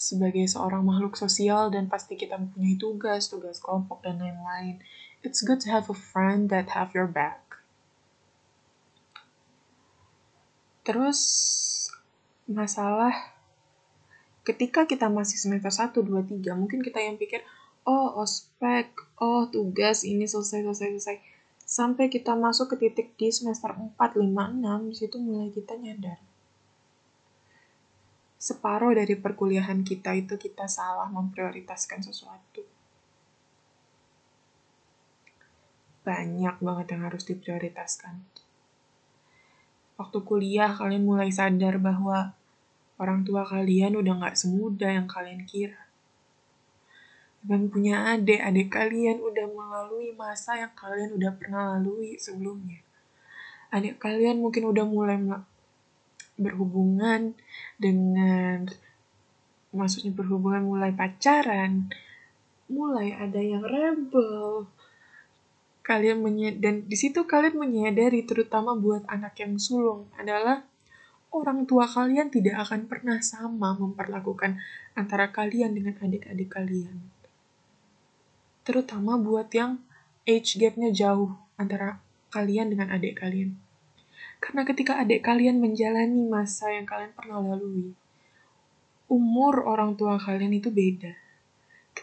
sebagai 0.00 0.48
seorang 0.48 0.80
makhluk 0.80 1.12
sosial 1.12 1.68
dan 1.68 1.84
pasti 1.84 2.16
kita 2.16 2.40
mempunyai 2.40 2.80
tugas, 2.80 3.28
tugas 3.28 3.60
kelompok 3.60 4.00
dan 4.00 4.16
lain-lain. 4.16 4.80
It's 5.20 5.44
good 5.44 5.60
to 5.60 5.68
have 5.68 5.92
a 5.92 5.98
friend 5.98 6.48
that 6.48 6.72
have 6.72 6.96
your 6.96 7.04
back. 7.04 7.60
Terus 10.88 11.20
masalah 12.48 13.12
ketika 14.48 14.88
kita 14.88 15.12
masih 15.12 15.36
semester 15.36 15.68
1, 15.68 15.92
2, 15.92 16.48
3, 16.48 16.56
mungkin 16.56 16.80
kita 16.80 17.04
yang 17.04 17.20
pikir, 17.20 17.44
oh 17.84 18.24
ospek, 18.24 18.88
oh 19.20 19.52
tugas 19.52 20.08
ini 20.08 20.24
selesai, 20.24 20.64
selesai, 20.64 20.88
selesai. 20.96 21.16
Sampai 21.68 22.08
kita 22.08 22.32
masuk 22.32 22.72
ke 22.72 22.88
titik 22.88 23.20
di 23.20 23.28
semester 23.28 23.76
4, 23.76 24.00
5, 24.00 24.24
6, 24.24 24.88
di 24.88 24.96
situ 24.96 25.20
mulai 25.20 25.52
kita 25.52 25.76
nyadar. 25.76 26.29
Separuh 28.40 28.96
dari 28.96 29.20
perkuliahan 29.20 29.84
kita 29.84 30.16
itu 30.16 30.40
kita 30.40 30.64
salah 30.64 31.12
memprioritaskan 31.12 32.00
sesuatu. 32.00 32.64
Banyak 36.00 36.56
banget 36.64 36.86
yang 36.96 37.02
harus 37.04 37.28
diprioritaskan 37.28 38.24
waktu 40.00 40.18
kuliah 40.24 40.72
kalian 40.72 41.04
mulai 41.04 41.28
sadar 41.28 41.76
bahwa 41.76 42.32
orang 42.96 43.20
tua 43.20 43.44
kalian 43.44 44.00
udah 44.00 44.16
gak 44.24 44.40
semudah 44.40 44.96
yang 44.96 45.04
kalian 45.04 45.44
kira. 45.44 45.92
Dan 47.44 47.68
punya 47.68 48.16
adik, 48.16 48.40
adik 48.40 48.72
kalian 48.72 49.20
udah 49.20 49.44
melalui 49.48 50.16
masa 50.16 50.56
yang 50.56 50.72
kalian 50.72 51.12
udah 51.16 51.32
pernah 51.36 51.76
lalui 51.76 52.16
sebelumnya. 52.16 52.80
Adik 53.68 54.00
kalian 54.00 54.40
mungkin 54.40 54.72
udah 54.72 54.84
mulai 54.88 55.20
berhubungan 56.40 57.36
dengan 57.76 58.64
maksudnya 59.70 60.10
berhubungan 60.10 60.66
mulai 60.66 60.90
pacaran, 60.90 61.92
mulai 62.66 63.14
ada 63.14 63.38
yang 63.38 63.62
rebel, 63.62 64.66
kalian 65.84 66.24
menyadari, 66.24 66.58
dan 66.58 66.74
di 66.86 66.96
situ 66.98 67.26
kalian 67.28 67.58
menyadari 67.58 68.24
terutama 68.26 68.74
buat 68.74 69.06
anak 69.06 69.38
yang 69.38 69.60
sulung 69.60 70.10
adalah 70.18 70.66
orang 71.30 71.66
tua 71.66 71.86
kalian 71.86 72.30
tidak 72.30 72.66
akan 72.66 72.90
pernah 72.90 73.22
sama 73.22 73.78
memperlakukan 73.78 74.58
antara 74.98 75.30
kalian 75.30 75.74
dengan 75.74 75.94
adik-adik 76.02 76.50
kalian. 76.50 76.98
Terutama 78.66 79.18
buat 79.18 79.50
yang 79.54 79.78
age 80.26 80.58
gapnya 80.58 80.90
jauh 80.90 81.38
antara 81.54 82.02
kalian 82.34 82.70
dengan 82.70 82.90
adik 82.90 83.18
kalian. 83.18 83.69
Karena 84.40 84.64
ketika 84.64 84.96
adik 84.96 85.20
kalian 85.20 85.60
menjalani 85.60 86.26
masa 86.26 86.72
yang 86.72 86.88
kalian 86.88 87.12
pernah 87.12 87.38
lalui, 87.38 87.92
umur 89.06 89.68
orang 89.68 89.94
tua 89.94 90.16
kalian 90.16 90.56
itu 90.56 90.72
beda 90.72 91.30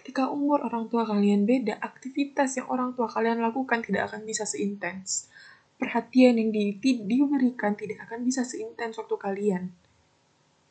Ketika 0.08 0.30
umur 0.30 0.64
orang 0.64 0.92
tua 0.92 1.08
kalian 1.08 1.48
beda, 1.48 1.80
aktivitas 1.80 2.60
yang 2.60 2.68
orang 2.68 2.94
tua 2.96 3.08
kalian 3.08 3.40
lakukan 3.40 3.84
tidak 3.84 4.12
akan 4.12 4.28
bisa 4.28 4.44
seintens. 4.44 5.32
Perhatian 5.78 6.38
yang 6.38 6.50
di, 6.54 6.76
diberikan 6.80 7.78
tidak 7.78 8.08
akan 8.10 8.26
bisa 8.26 8.46
seintens 8.46 8.98
waktu 8.98 9.16
kalian. 9.18 9.64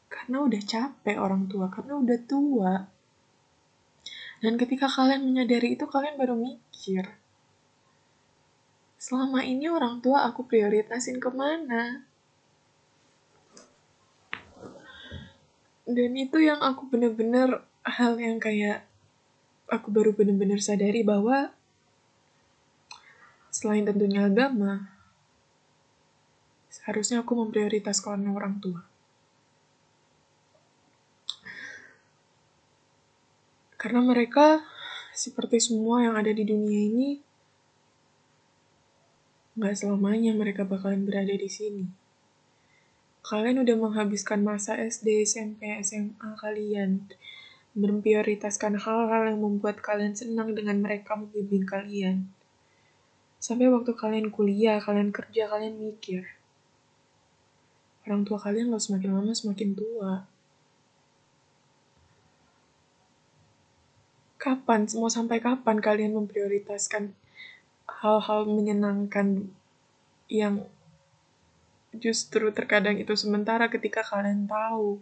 Karena 0.07 0.40
udah 0.40 0.62
capek 0.62 1.16
orang 1.18 1.48
tua, 1.48 1.68
karena 1.72 1.98
udah 1.98 2.18
tua. 2.24 2.74
Dan 4.40 4.61
ketika 4.61 4.87
kalian 4.87 5.24
menyadari 5.24 5.74
itu, 5.74 5.85
kalian 5.88 6.14
baru 6.20 6.37
mikir. 6.37 7.09
Selama 9.07 9.38
ini 9.47 9.71
orang 9.71 10.03
tua 10.03 10.27
aku 10.27 10.51
prioritasin 10.51 11.23
ke 11.23 11.31
mana? 11.31 12.03
Dan 15.87 16.19
itu 16.19 16.42
yang 16.42 16.59
aku 16.59 16.90
bener-bener 16.90 17.62
hal 17.87 18.19
yang 18.19 18.42
kayak 18.42 18.83
aku 19.71 19.95
baru 19.95 20.11
benar-benar 20.11 20.59
sadari 20.59 21.07
bahwa 21.07 21.55
selain 23.55 23.87
tentunya 23.87 24.27
agama, 24.27 24.90
seharusnya 26.66 27.23
aku 27.23 27.38
memprioritaskan 27.47 28.27
orang 28.27 28.59
tua. 28.59 28.83
Karena 33.79 34.03
mereka, 34.03 34.66
seperti 35.14 35.62
semua 35.62 36.03
yang 36.03 36.19
ada 36.19 36.35
di 36.35 36.42
dunia 36.42 36.90
ini, 36.90 37.23
nggak 39.57 39.73
selamanya 39.73 40.37
mereka 40.37 40.69
bakalan 40.69 41.09
berada 41.09 41.33
di 41.33 41.49
sini. 41.49 41.88
Kalian 43.25 43.64
udah 43.64 43.77
menghabiskan 43.81 44.45
masa 44.45 44.77
SD, 44.77 45.25
SMP, 45.25 45.73
SMA 45.81 46.37
kalian 46.37 47.09
memprioritaskan 47.73 48.77
hal-hal 48.77 49.33
yang 49.33 49.40
membuat 49.40 49.81
kalian 49.81 50.12
senang 50.12 50.53
dengan 50.53 50.85
mereka 50.85 51.16
membimbing 51.16 51.64
kalian. 51.64 52.29
Sampai 53.40 53.73
waktu 53.73 53.97
kalian 53.97 54.29
kuliah, 54.29 54.77
kalian 54.77 55.09
kerja, 55.09 55.49
kalian 55.49 55.81
mikir. 55.81 56.37
Orang 58.05 58.29
tua 58.29 58.37
kalian 58.37 58.69
lo 58.69 58.77
semakin 58.77 59.11
lama 59.16 59.33
semakin 59.33 59.71
tua. 59.73 60.29
Kapan, 64.37 64.87
mau 65.01 65.11
sampai 65.11 65.40
kapan 65.42 65.81
kalian 65.81 66.12
memprioritaskan 66.14 67.16
hal-hal 67.87 68.44
menyenangkan 68.46 69.51
yang 70.27 70.66
justru 71.96 72.53
terkadang 72.53 72.99
itu 73.01 73.16
sementara 73.16 73.70
ketika 73.72 74.05
kalian 74.05 74.44
tahu 74.44 75.01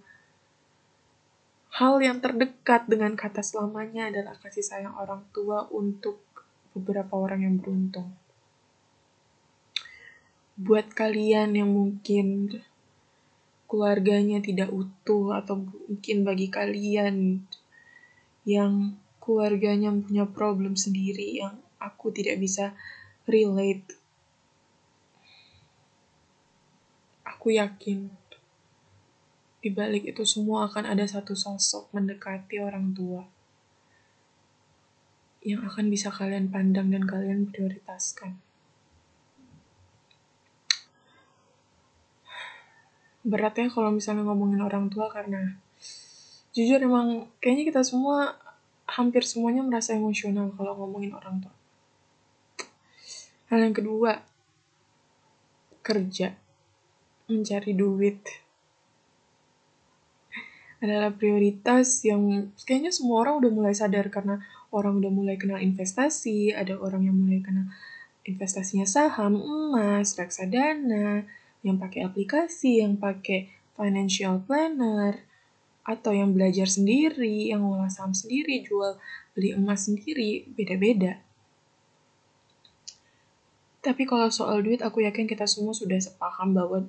Hal 1.75 1.99
yang 1.99 2.23
terdekat 2.23 2.87
dengan 2.87 3.19
kata 3.19 3.43
selamanya 3.43 4.07
adalah 4.07 4.39
kasih 4.39 4.63
sayang 4.63 4.95
orang 4.95 5.27
tua 5.35 5.67
untuk 5.75 6.23
beberapa 6.71 7.19
orang 7.19 7.43
yang 7.43 7.59
beruntung. 7.59 8.15
Buat 10.55 10.95
kalian 10.95 11.59
yang 11.59 11.67
mungkin 11.75 12.47
keluarganya 13.67 14.39
tidak 14.39 14.71
utuh 14.71 15.35
atau 15.35 15.67
mungkin 15.67 16.23
bagi 16.23 16.47
kalian 16.47 17.43
yang 18.47 18.95
keluarganya 19.19 19.91
punya 19.99 20.31
problem 20.31 20.79
sendiri 20.79 21.43
yang 21.43 21.59
aku 21.85 22.09
tidak 22.11 22.41
bisa 22.41 22.73
relate. 23.29 23.97
Aku 27.29 27.53
yakin 27.53 28.09
di 29.65 29.73
balik 29.73 30.05
itu 30.05 30.25
semua 30.29 30.69
akan 30.69 30.93
ada 30.93 31.09
satu 31.09 31.33
sosok 31.33 31.89
mendekati 31.97 32.61
orang 32.61 32.93
tua 32.93 33.25
yang 35.45 35.65
akan 35.65 35.89
bisa 35.89 36.13
kalian 36.13 36.53
pandang 36.53 36.93
dan 36.93 37.05
kalian 37.09 37.49
prioritaskan. 37.49 38.41
Beratnya 43.25 43.73
kalau 43.73 43.89
misalnya 43.89 44.29
ngomongin 44.29 44.61
orang 44.61 44.93
tua 44.93 45.09
karena 45.09 45.57
jujur 46.53 46.77
emang 46.77 47.33
kayaknya 47.41 47.73
kita 47.73 47.83
semua 47.85 48.37
hampir 48.85 49.25
semuanya 49.25 49.65
merasa 49.65 49.97
emosional 49.97 50.53
kalau 50.53 50.77
ngomongin 50.77 51.17
orang 51.17 51.41
tua. 51.41 51.64
Hal 53.55 53.71
yang 53.71 53.79
kedua, 53.79 54.19
kerja, 55.79 56.35
mencari 57.31 57.71
duit 57.71 58.19
adalah 60.83 61.15
prioritas 61.15 62.03
yang 62.03 62.51
kayaknya 62.67 62.91
semua 62.91 63.23
orang 63.23 63.39
udah 63.39 63.51
mulai 63.55 63.71
sadar 63.71 64.11
karena 64.11 64.43
orang 64.75 64.99
udah 64.99 65.07
mulai 65.15 65.39
kenal 65.39 65.63
investasi, 65.63 66.51
ada 66.51 66.75
orang 66.83 67.07
yang 67.07 67.15
mulai 67.15 67.47
kenal 67.47 67.71
investasinya 68.27 68.91
saham, 68.91 69.39
emas, 69.39 70.19
reksadana, 70.19 71.23
yang 71.63 71.79
pakai 71.79 72.11
aplikasi, 72.11 72.83
yang 72.83 72.99
pakai 72.99 73.55
financial 73.79 74.43
planner, 74.43 75.23
atau 75.87 76.11
yang 76.11 76.35
belajar 76.35 76.67
sendiri, 76.67 77.55
yang 77.55 77.63
ngolah 77.63 77.87
saham 77.87 78.19
sendiri, 78.19 78.67
jual 78.67 78.99
beli 79.31 79.55
emas 79.55 79.87
sendiri, 79.87 80.43
beda-beda. 80.59 81.23
Tapi 83.85 84.09
kalau 84.09 84.33
soal 84.33 84.65
duit, 84.65 84.81
aku 84.81 85.05
yakin 85.05 85.29
kita 85.29 85.45
semua 85.45 85.77
sudah 85.77 86.01
sepaham 86.01 86.57
bahwa 86.57 86.89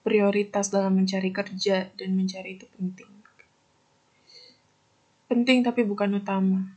prioritas 0.00 0.72
dalam 0.72 0.96
mencari 0.96 1.28
kerja 1.28 1.92
dan 1.92 2.16
mencari 2.16 2.56
itu 2.56 2.64
penting. 2.72 3.12
penting 5.30 5.62
tapi 5.62 5.86
bukan 5.86 6.18
utama. 6.18 6.74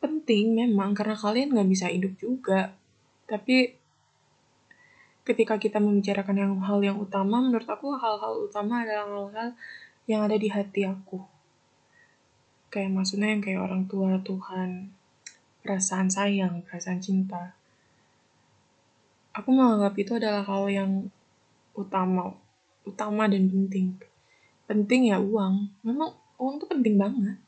Penting 0.00 0.56
memang 0.56 0.96
karena 0.96 1.12
kalian 1.12 1.52
nggak 1.52 1.68
bisa 1.68 1.92
hidup 1.92 2.16
juga. 2.16 2.72
Tapi 3.28 3.76
ketika 5.28 5.60
kita 5.60 5.76
membicarakan 5.76 6.36
yang 6.38 6.52
hal 6.64 6.80
yang 6.80 6.96
utama, 6.96 7.44
menurut 7.44 7.68
aku 7.68 7.92
hal-hal 7.92 8.48
utama 8.48 8.86
adalah 8.86 9.04
hal-hal 9.04 9.48
yang 10.08 10.24
ada 10.24 10.40
di 10.40 10.48
hati 10.48 10.88
aku. 10.88 11.20
Kayak 12.72 12.96
maksudnya 12.96 13.28
yang 13.28 13.42
kayak 13.44 13.60
orang 13.60 13.84
tua, 13.84 14.16
Tuhan, 14.24 14.94
perasaan 15.60 16.08
sayang, 16.08 16.64
perasaan 16.64 17.00
cinta. 17.00 17.54
Aku 19.36 19.54
menganggap 19.54 19.94
itu 19.94 20.12
adalah 20.18 20.42
hal 20.42 20.66
yang 20.66 20.92
utama, 21.76 22.34
utama 22.82 23.30
dan 23.30 23.46
penting. 23.46 23.94
Penting 24.66 25.14
ya 25.14 25.22
uang. 25.22 25.70
Memang 25.86 26.16
uang 26.40 26.58
tuh 26.58 26.68
penting 26.68 26.98
banget. 26.98 27.38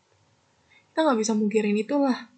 Kita 0.93 1.09
nggak 1.09 1.19
bisa 1.19 1.33
mungkirin 1.35 1.75
itulah. 1.75 2.29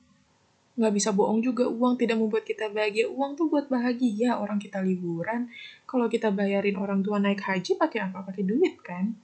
Nggak 0.74 0.94
bisa 0.94 1.14
bohong 1.14 1.38
juga, 1.38 1.70
uang 1.70 1.94
tidak 2.00 2.18
membuat 2.18 2.42
kita 2.46 2.66
bahagia. 2.70 3.06
Uang 3.06 3.38
tuh 3.38 3.46
buat 3.46 3.70
bahagia, 3.70 4.38
orang 4.38 4.58
kita 4.58 4.82
liburan. 4.82 5.46
Kalau 5.86 6.10
kita 6.10 6.34
bayarin 6.34 6.74
orang 6.78 7.02
tua 7.02 7.22
naik 7.22 7.42
haji, 7.42 7.78
pakai 7.78 8.10
apa? 8.10 8.26
Pakai 8.26 8.42
duit 8.42 8.74
kan? 8.82 9.14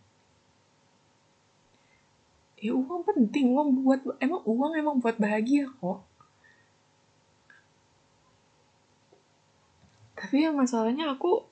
Ya 2.61 2.77
uang 2.77 3.03
penting, 3.09 3.57
uang 3.57 3.83
buat, 3.83 4.01
emang 4.21 4.45
uang 4.45 4.73
emang 4.77 4.97
buat 5.01 5.17
bahagia 5.17 5.65
kok. 5.81 6.10
Tapi 10.21 10.45
yang 10.45 10.61
masalahnya 10.61 11.17
aku 11.17 11.49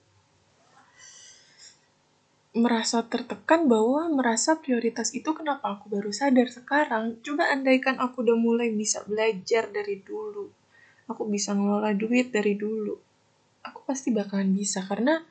merasa 2.53 3.01
tertekan 3.07 3.65
bahwa 3.65 4.11
merasa 4.13 4.61
prioritas 4.61 5.15
itu 5.17 5.33
kenapa 5.33 5.79
aku 5.79 5.89
baru 5.89 6.13
sadar 6.13 6.53
sekarang. 6.53 7.17
Coba 7.25 7.49
andaikan 7.49 7.97
aku 7.97 8.21
udah 8.21 8.37
mulai 8.37 8.69
bisa 8.69 9.01
belajar 9.09 9.73
dari 9.73 10.05
dulu. 10.05 10.53
Aku 11.09 11.25
bisa 11.25 11.57
ngelola 11.57 11.97
duit 11.97 12.29
dari 12.29 12.61
dulu. 12.61 12.93
Aku 13.65 13.81
pasti 13.89 14.13
bakalan 14.13 14.53
bisa 14.53 14.85
karena 14.85 15.25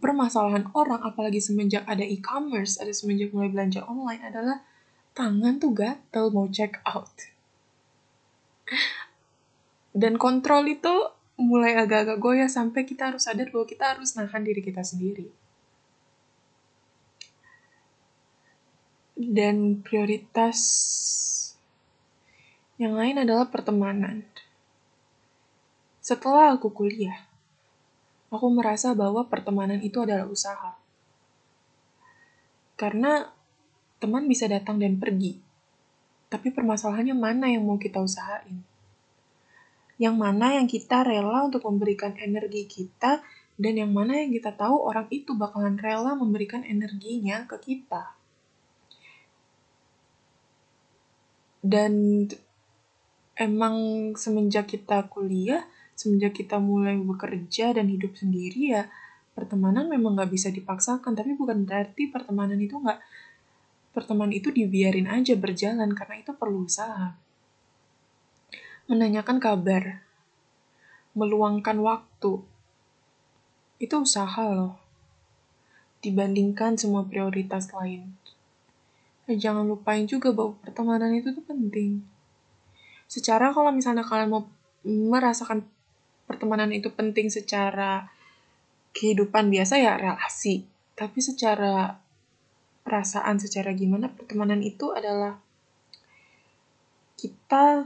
permasalahan 0.00 0.68
orang 0.72 1.04
apalagi 1.04 1.42
semenjak 1.42 1.84
ada 1.84 2.04
e-commerce, 2.04 2.80
ada 2.80 2.92
semenjak 2.96 3.34
mulai 3.34 3.52
belanja 3.52 3.84
online 3.84 4.22
adalah 4.24 4.64
tangan 5.12 5.60
tuh 5.60 5.72
gatel 5.76 6.32
mau 6.32 6.48
check 6.48 6.80
out. 6.88 7.12
Dan 9.92 10.20
kontrol 10.20 10.64
itu 10.70 11.17
mulai 11.38 11.78
agak-agak 11.78 12.18
goyah 12.18 12.50
sampai 12.50 12.82
kita 12.82 13.14
harus 13.14 13.30
sadar 13.30 13.46
bahwa 13.54 13.62
kita 13.62 13.94
harus 13.94 14.18
nahan 14.18 14.42
diri 14.42 14.58
kita 14.58 14.82
sendiri. 14.82 15.30
Dan 19.14 19.78
prioritas 19.82 20.58
yang 22.78 22.98
lain 22.98 23.22
adalah 23.22 23.46
pertemanan. 23.50 24.26
Setelah 26.02 26.54
aku 26.58 26.74
kuliah, 26.74 27.26
aku 28.30 28.46
merasa 28.50 28.94
bahwa 28.94 29.26
pertemanan 29.26 29.78
itu 29.82 30.02
adalah 30.02 30.26
usaha. 30.26 30.74
Karena 32.78 33.26
teman 33.98 34.30
bisa 34.30 34.46
datang 34.46 34.78
dan 34.78 34.94
pergi, 34.98 35.38
tapi 36.30 36.54
permasalahannya 36.54 37.16
mana 37.18 37.50
yang 37.50 37.66
mau 37.66 37.80
kita 37.80 37.98
usahain? 37.98 38.67
Yang 39.98 40.16
mana 40.16 40.46
yang 40.56 40.70
kita 40.70 41.02
rela 41.02 41.44
untuk 41.44 41.66
memberikan 41.66 42.14
energi 42.16 42.70
kita, 42.70 43.20
dan 43.58 43.74
yang 43.74 43.90
mana 43.90 44.22
yang 44.22 44.30
kita 44.30 44.54
tahu 44.54 44.78
orang 44.86 45.10
itu 45.10 45.34
bakalan 45.34 45.74
rela 45.78 46.14
memberikan 46.14 46.62
energinya 46.62 47.44
ke 47.50 47.58
kita. 47.58 48.18
dan 51.68 52.24
emang 53.34 53.76
semenjak 54.14 54.70
kita 54.70 55.06
kuliah, 55.10 55.66
semenjak 55.98 56.38
kita 56.38 56.62
mulai 56.62 56.94
bekerja 56.98 57.74
dan 57.74 57.90
hidup 57.90 58.14
sendiri 58.14 58.78
ya 58.78 58.86
pertemanan 59.34 59.86
memang 59.86 60.18
nggak 60.18 60.34
bisa 60.34 60.50
dipaksakan 60.50 61.14
tapi 61.14 61.38
bukan 61.38 61.62
berarti 61.62 62.10
pertemanan 62.10 62.58
itu 62.58 62.74
nggak 62.74 62.98
pertemanan 63.94 64.34
itu 64.34 64.50
dibiarin 64.50 65.06
aja 65.06 65.38
berjalan 65.38 65.94
karena 65.94 66.18
itu 66.18 66.34
perlu 66.34 66.66
usaha 66.66 67.14
menanyakan 68.88 69.38
kabar 69.38 70.02
meluangkan 71.12 71.78
waktu 71.84 72.42
itu 73.78 73.94
usaha 73.94 74.48
loh 74.48 74.80
dibandingkan 76.02 76.74
semua 76.74 77.04
prioritas 77.06 77.70
lain 77.70 78.18
eh, 79.28 79.36
jangan 79.36 79.68
lupain 79.68 80.08
juga 80.08 80.32
bahwa 80.32 80.56
pertemanan 80.64 81.12
itu 81.12 81.30
tuh 81.36 81.44
penting. 81.44 82.00
Secara 83.04 83.52
kalau 83.52 83.68
misalnya 83.70 84.02
kalian 84.02 84.32
mau 84.32 84.48
merasakan 84.88 85.68
pertemanan 86.24 86.72
itu 86.72 86.88
penting 86.88 87.28
secara 87.28 88.08
kehidupan 88.96 89.52
biasa 89.52 89.76
ya 89.76 90.00
relasi. 90.00 90.64
Tapi 90.96 91.20
secara 91.20 92.00
perasaan, 92.82 93.36
secara 93.36 93.76
gimana 93.76 94.08
pertemanan 94.08 94.64
itu 94.64 94.90
adalah 94.96 95.36
kita 97.20 97.84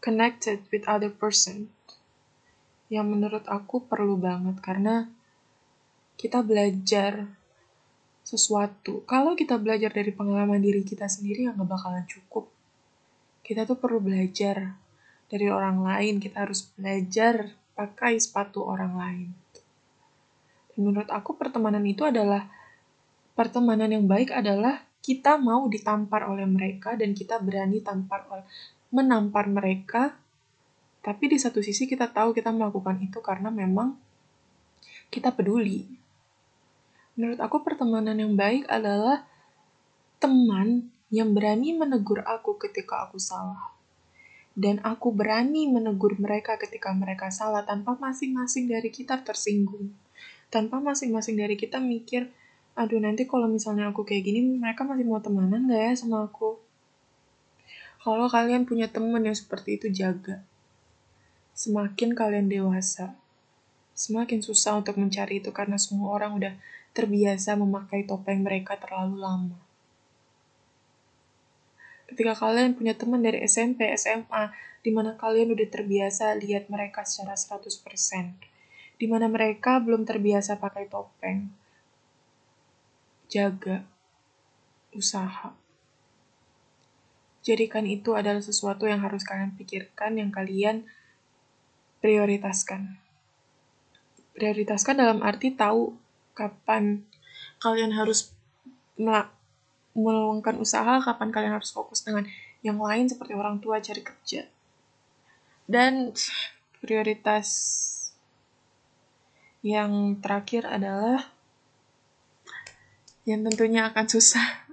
connected 0.00 0.64
with 0.72 0.88
other 0.88 1.12
person. 1.12 1.68
Yang 2.90 3.06
menurut 3.06 3.44
aku 3.46 3.86
perlu 3.86 4.18
banget 4.18 4.58
karena 4.64 5.06
kita 6.18 6.42
belajar 6.42 7.30
sesuatu. 8.26 9.06
Kalau 9.08 9.32
kita 9.38 9.56
belajar 9.56 9.88
dari 9.92 10.12
pengalaman 10.12 10.60
diri 10.60 10.84
kita 10.84 11.06
sendiri, 11.06 11.48
yang 11.48 11.56
gak 11.56 11.70
bakalan 11.70 12.04
cukup. 12.04 12.50
Kita 13.40 13.64
tuh 13.64 13.78
perlu 13.78 14.02
belajar 14.02 14.76
dari 15.30 15.46
orang 15.48 15.80
lain. 15.80 16.18
Kita 16.18 16.44
harus 16.44 16.66
belajar 16.74 17.54
pakai 17.78 18.20
sepatu 18.20 18.66
orang 18.66 18.92
lain. 18.98 19.28
Dan 20.74 20.78
menurut 20.84 21.08
aku 21.08 21.34
pertemanan 21.38 21.82
itu 21.86 22.04
adalah 22.04 22.46
pertemanan 23.32 23.88
yang 23.88 24.04
baik 24.04 24.34
adalah 24.34 24.84
kita 25.00 25.40
mau 25.40 25.64
ditampar 25.64 26.28
oleh 26.28 26.44
mereka 26.44 26.92
dan 26.92 27.16
kita 27.16 27.40
berani 27.40 27.80
tampar 27.80 28.28
oleh 28.28 28.44
menampar 28.90 29.46
mereka 29.50 30.18
tapi 31.00 31.32
di 31.32 31.38
satu 31.40 31.64
sisi 31.64 31.88
kita 31.88 32.10
tahu 32.12 32.36
kita 32.36 32.52
melakukan 32.52 33.00
itu 33.00 33.18
karena 33.24 33.48
memang 33.48 33.96
kita 35.08 35.32
peduli 35.32 36.00
Menurut 37.20 37.36
aku 37.36 37.60
pertemanan 37.60 38.16
yang 38.16 38.32
baik 38.32 38.64
adalah 38.72 39.28
teman 40.16 40.88
yang 41.12 41.36
berani 41.36 41.76
menegur 41.76 42.24
aku 42.24 42.56
ketika 42.56 43.04
aku 43.04 43.20
salah. 43.20 43.76
Dan 44.56 44.80
aku 44.80 45.12
berani 45.12 45.68
menegur 45.68 46.16
mereka 46.16 46.56
ketika 46.56 46.88
mereka 46.96 47.28
salah 47.28 47.60
tanpa 47.68 47.92
masing-masing 48.00 48.72
dari 48.72 48.88
kita 48.88 49.20
tersinggung. 49.20 49.92
Tanpa 50.48 50.80
masing-masing 50.80 51.36
dari 51.36 51.60
kita 51.60 51.76
mikir, 51.76 52.32
aduh 52.72 52.96
nanti 52.96 53.28
kalau 53.28 53.52
misalnya 53.52 53.92
aku 53.92 54.00
kayak 54.08 54.24
gini, 54.24 54.56
mereka 54.56 54.88
masih 54.88 55.04
mau 55.04 55.20
temenan 55.20 55.68
gak 55.68 55.76
ya 55.76 55.92
sama 55.92 56.24
aku? 56.24 56.56
Kalau 58.00 58.32
kalian 58.32 58.64
punya 58.64 58.88
teman 58.88 59.20
yang 59.28 59.36
seperti 59.36 59.76
itu, 59.76 59.92
jaga. 59.92 60.40
Semakin 61.52 62.16
kalian 62.16 62.48
dewasa, 62.48 63.12
semakin 63.92 64.40
susah 64.40 64.80
untuk 64.80 64.96
mencari 64.96 65.44
itu 65.44 65.52
karena 65.52 65.76
semua 65.76 66.16
orang 66.16 66.32
udah 66.40 66.54
terbiasa 66.96 67.60
memakai 67.60 68.08
topeng 68.08 68.40
mereka 68.40 68.80
terlalu 68.80 69.20
lama. 69.20 69.58
Ketika 72.08 72.34
kalian 72.34 72.74
punya 72.74 72.96
teman 72.96 73.20
dari 73.20 73.44
SMP, 73.44 73.86
SMA, 73.94 74.50
di 74.80 74.90
mana 74.90 75.14
kalian 75.14 75.52
udah 75.52 75.68
terbiasa 75.68 76.32
lihat 76.40 76.66
mereka 76.72 77.04
secara 77.04 77.36
100%, 77.36 78.40
di 78.96 79.06
mana 79.06 79.28
mereka 79.28 79.76
belum 79.78 80.08
terbiasa 80.08 80.56
pakai 80.56 80.88
topeng, 80.88 81.52
jaga, 83.28 83.84
usaha. 84.96 85.54
Jadikan 87.50 87.82
itu 87.82 88.14
adalah 88.14 88.38
sesuatu 88.38 88.86
yang 88.86 89.02
harus 89.02 89.26
kalian 89.26 89.58
pikirkan, 89.58 90.22
yang 90.22 90.30
kalian 90.30 90.86
prioritaskan. 91.98 92.94
Prioritaskan 94.38 94.94
dalam 94.94 95.18
arti 95.26 95.50
tahu 95.50 95.98
kapan 96.38 97.02
kalian 97.58 97.90
harus 97.90 98.30
meluangkan 99.98 100.62
usaha, 100.62 101.02
kapan 101.02 101.34
kalian 101.34 101.58
harus 101.58 101.74
fokus 101.74 102.06
dengan 102.06 102.22
yang 102.62 102.78
lain 102.78 103.10
seperti 103.10 103.34
orang 103.34 103.58
tua 103.58 103.82
cari 103.82 104.06
kerja. 104.06 104.46
Dan 105.66 106.14
prioritas 106.78 107.50
yang 109.66 110.22
terakhir 110.22 110.70
adalah 110.70 111.26
yang 113.26 113.42
tentunya 113.42 113.90
akan 113.90 114.06
susah 114.06 114.69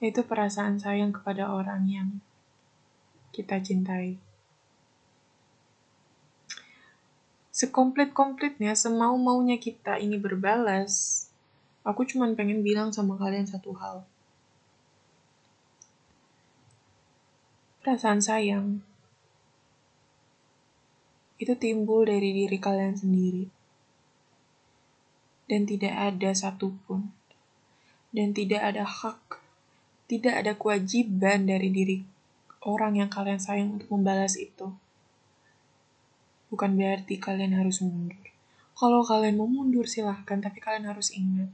yaitu 0.00 0.24
perasaan 0.24 0.80
sayang 0.80 1.12
kepada 1.12 1.52
orang 1.52 1.86
yang 1.86 2.08
kita 3.30 3.60
cintai. 3.60 4.18
sekomplit-komplitnya, 7.50 8.72
semau-maunya 8.72 9.60
kita 9.60 10.00
ini 10.00 10.16
berbalas, 10.16 11.28
Aku 11.80 12.04
cuma 12.04 12.28
pengen 12.36 12.60
bilang 12.60 12.92
sama 12.92 13.16
kalian 13.16 13.48
satu 13.48 13.72
hal. 13.80 14.04
Perasaan 17.80 18.20
sayang 18.20 18.84
itu 21.40 21.56
timbul 21.56 22.04
dari 22.04 22.36
diri 22.36 22.60
kalian 22.60 23.00
sendiri. 23.00 23.48
Dan 25.48 25.64
tidak 25.64 25.96
ada 25.96 26.36
satupun. 26.36 27.08
Dan 28.12 28.36
tidak 28.36 28.60
ada 28.60 28.84
hak. 28.84 29.39
Tidak 30.10 30.34
ada 30.34 30.58
kewajiban 30.58 31.46
dari 31.46 31.70
diri 31.70 32.02
orang 32.66 32.98
yang 32.98 33.06
kalian 33.06 33.38
sayang 33.38 33.78
untuk 33.78 33.94
membalas 33.94 34.34
itu. 34.34 34.74
Bukan 36.50 36.74
berarti 36.74 37.14
kalian 37.22 37.54
harus 37.54 37.78
mundur. 37.78 38.18
Kalau 38.74 39.06
kalian 39.06 39.38
mau 39.38 39.46
mundur 39.46 39.86
silahkan, 39.86 40.42
tapi 40.42 40.58
kalian 40.58 40.90
harus 40.90 41.14
ingat. 41.14 41.46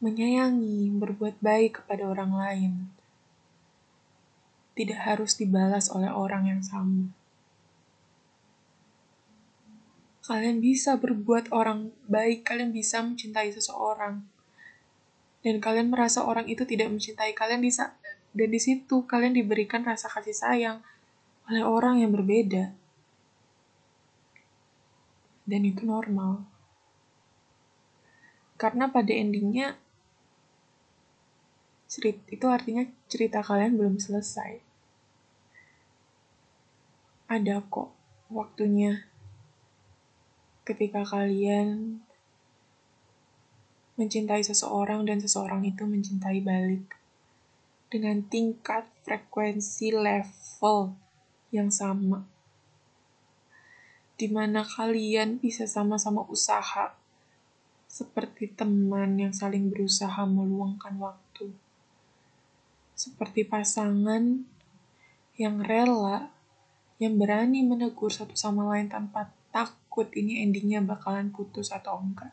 Menyayangi, 0.00 0.88
berbuat 0.96 1.44
baik 1.44 1.84
kepada 1.84 2.08
orang 2.08 2.32
lain 2.32 2.72
tidak 4.74 5.00
harus 5.06 5.38
dibalas 5.38 5.86
oleh 5.88 6.10
orang 6.10 6.50
yang 6.50 6.62
sama. 6.62 7.14
Kalian 10.24 10.58
bisa 10.58 10.98
berbuat 10.98 11.54
orang 11.54 11.94
baik, 12.10 12.42
kalian 12.42 12.74
bisa 12.74 13.00
mencintai 13.04 13.54
seseorang. 13.54 14.26
Dan 15.44 15.60
kalian 15.60 15.92
merasa 15.92 16.24
orang 16.24 16.48
itu 16.48 16.64
tidak 16.64 16.88
mencintai 16.88 17.36
kalian 17.36 17.60
di 17.60 17.68
dan 18.34 18.48
di 18.50 18.58
situ 18.58 19.04
kalian 19.04 19.36
diberikan 19.36 19.84
rasa 19.84 20.08
kasih 20.10 20.34
sayang 20.34 20.80
oleh 21.46 21.62
orang 21.62 22.00
yang 22.00 22.10
berbeda. 22.10 22.72
Dan 25.44 25.68
itu 25.68 25.84
normal. 25.84 26.48
Karena 28.56 28.88
pada 28.88 29.12
endingnya 29.12 29.76
cerita 31.84 32.24
itu 32.32 32.46
artinya 32.48 32.82
cerita 33.06 33.44
kalian 33.44 33.76
belum 33.76 34.00
selesai. 34.00 34.58
Ada 37.28 37.60
kok 37.68 37.92
waktunya 38.32 39.04
ketika 40.64 41.04
kalian 41.04 42.00
mencintai 43.94 44.42
seseorang 44.42 45.06
dan 45.06 45.22
seseorang 45.22 45.62
itu 45.66 45.86
mencintai 45.86 46.42
balik 46.42 46.86
dengan 47.92 48.26
tingkat 48.26 48.90
frekuensi 49.06 49.94
level 49.94 50.98
yang 51.54 51.70
sama. 51.70 52.26
Di 54.14 54.30
mana 54.30 54.66
kalian 54.66 55.38
bisa 55.38 55.66
sama-sama 55.66 56.26
usaha 56.26 56.94
seperti 57.86 58.50
teman 58.50 59.18
yang 59.18 59.30
saling 59.30 59.70
berusaha 59.70 60.26
meluangkan 60.26 60.98
waktu 60.98 61.54
seperti 62.94 63.42
pasangan 63.42 64.46
yang 65.34 65.56
rela, 65.66 66.30
yang 67.02 67.18
berani 67.18 67.66
menegur 67.66 68.08
satu 68.08 68.38
sama 68.38 68.70
lain 68.70 68.86
tanpa 68.86 69.34
takut 69.50 70.06
ini 70.14 70.46
endingnya 70.46 70.78
bakalan 70.78 71.34
putus 71.34 71.74
atau 71.74 71.98
enggak, 71.98 72.30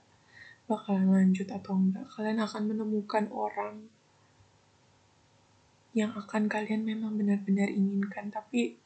bakalan 0.71 1.11
lanjut 1.11 1.51
atau 1.51 1.75
enggak. 1.75 2.07
Kalian 2.15 2.39
akan 2.39 2.63
menemukan 2.71 3.27
orang 3.35 3.91
yang 5.91 6.15
akan 6.15 6.47
kalian 6.47 6.87
memang 6.87 7.19
benar-benar 7.19 7.67
inginkan, 7.67 8.31
tapi 8.31 8.79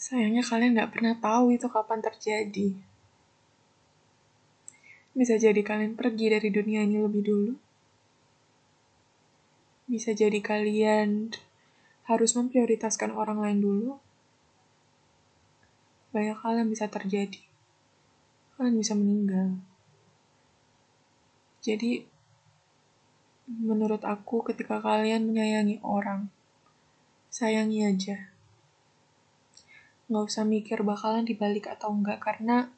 sayangnya 0.00 0.40
kalian 0.40 0.80
nggak 0.80 0.92
pernah 0.96 1.14
tahu 1.20 1.52
itu 1.52 1.68
kapan 1.68 2.00
terjadi. 2.00 2.72
Bisa 5.12 5.36
jadi 5.36 5.60
kalian 5.60 6.00
pergi 6.00 6.32
dari 6.32 6.48
dunia 6.48 6.80
ini 6.80 6.96
lebih 6.96 7.22
dulu. 7.22 7.54
Bisa 9.84 10.16
jadi 10.16 10.40
kalian 10.40 11.34
harus 12.08 12.34
memprioritaskan 12.34 13.12
orang 13.12 13.44
lain 13.44 13.60
dulu. 13.60 13.92
Banyak 16.10 16.38
hal 16.42 16.62
yang 16.62 16.68
bisa 16.70 16.90
terjadi. 16.90 17.42
Kalian 18.54 18.76
bisa 18.76 18.94
meninggal. 18.98 19.56
Jadi, 21.60 22.02
menurut 23.46 24.02
aku 24.06 24.42
ketika 24.46 24.80
kalian 24.80 25.28
menyayangi 25.28 25.82
orang, 25.84 26.30
sayangi 27.30 27.84
aja. 27.86 28.30
Nggak 30.10 30.24
usah 30.26 30.44
mikir 30.48 30.82
bakalan 30.82 31.22
dibalik 31.22 31.70
atau 31.70 31.94
enggak, 31.94 32.18
karena 32.18 32.70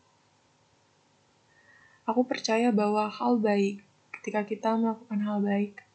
Aku 2.02 2.26
percaya 2.26 2.74
bahwa 2.74 3.06
hal 3.06 3.38
baik, 3.38 3.78
ketika 4.10 4.42
kita 4.42 4.74
melakukan 4.74 5.22
hal 5.22 5.38
baik, 5.38 5.86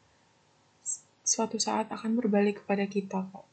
suatu 1.28 1.60
saat 1.60 1.92
akan 1.92 2.16
berbalik 2.16 2.64
kepada 2.64 2.88
kita 2.88 3.28
kok. 3.28 3.44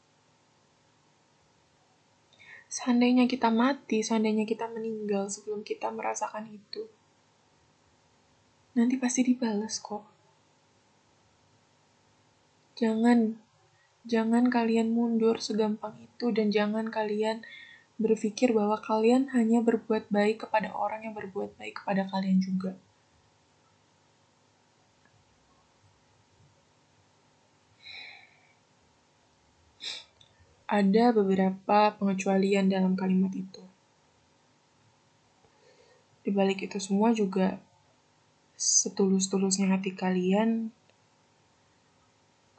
Seandainya 2.75 3.23
kita 3.23 3.47
mati, 3.47 4.03
seandainya 4.03 4.43
kita 4.43 4.67
meninggal 4.67 5.31
sebelum 5.31 5.63
kita 5.63 5.95
merasakan 5.95 6.51
itu, 6.51 6.83
nanti 8.75 8.99
pasti 8.99 9.23
dibalas 9.23 9.79
kok. 9.79 10.03
Jangan, 12.75 13.39
jangan 14.03 14.51
kalian 14.51 14.91
mundur 14.91 15.39
segampang 15.39 15.95
itu 16.03 16.35
dan 16.35 16.51
jangan 16.51 16.91
kalian 16.91 17.47
berpikir 17.95 18.51
bahwa 18.51 18.75
kalian 18.83 19.31
hanya 19.31 19.63
berbuat 19.63 20.11
baik 20.11 20.43
kepada 20.43 20.75
orang 20.75 21.07
yang 21.07 21.15
berbuat 21.15 21.55
baik 21.55 21.79
kepada 21.79 22.11
kalian 22.11 22.43
juga. 22.43 22.75
Ada 30.75 31.15
beberapa 31.15 31.95
pengecualian 31.95 32.67
dalam 32.67 32.99
kalimat 32.99 33.31
itu. 33.31 33.63
Di 36.27 36.35
balik 36.35 36.67
itu 36.67 36.75
semua 36.83 37.15
juga 37.15 37.55
setulus-tulusnya 38.59 39.71
hati 39.71 39.95
kalian, 39.95 40.75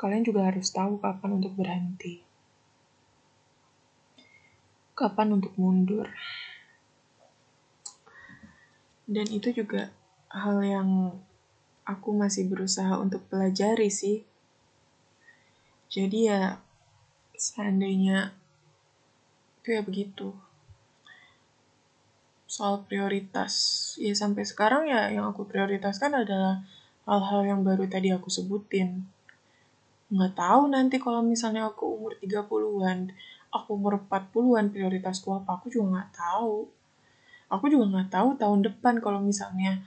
kalian 0.01 0.25
juga 0.25 0.49
harus 0.49 0.73
tahu 0.73 0.97
kapan 0.97 1.31
untuk 1.37 1.53
berhenti 1.61 2.25
kapan 4.97 5.37
untuk 5.37 5.53
mundur. 5.61 6.09
Dan 9.07 9.29
itu 9.29 9.53
juga 9.53 9.93
hal 10.33 10.65
yang 10.65 11.21
aku 11.85 12.17
masih 12.17 12.49
berusaha 12.49 12.97
untuk 12.99 13.23
pelajari 13.29 13.93
sih. 13.93 14.25
Jadi 15.93 16.33
ya 16.33 16.59
seandainya 17.37 18.33
itu 19.61 19.69
ya 19.77 19.83
begitu. 19.85 20.33
Soal 22.47 22.83
prioritas, 22.89 23.53
ya 24.01 24.15
sampai 24.17 24.49
sekarang 24.49 24.89
ya 24.89 25.13
yang 25.13 25.29
aku 25.29 25.45
prioritaskan 25.45 26.25
adalah 26.25 26.65
hal-hal 27.05 27.43
yang 27.45 27.61
baru 27.63 27.85
tadi 27.87 28.11
aku 28.11 28.33
sebutin. 28.33 29.05
Nggak 30.09 30.39
tahu 30.39 30.71
nanti 30.71 30.97
kalau 31.03 31.21
misalnya 31.21 31.69
aku 31.69 31.85
umur 31.99 32.15
30-an, 32.19 33.11
aku 33.57 33.69
umur 33.79 33.99
40-an 34.07 34.69
prioritasku 34.69 35.33
apa 35.33 35.57
aku 35.57 35.73
juga 35.73 36.01
nggak 36.01 36.11
tahu 36.13 36.69
aku 37.47 37.65
juga 37.71 37.85
nggak 37.89 38.09
tahu 38.11 38.29
tahun 38.37 38.61
depan 38.67 38.95
kalau 38.99 39.23
misalnya 39.23 39.81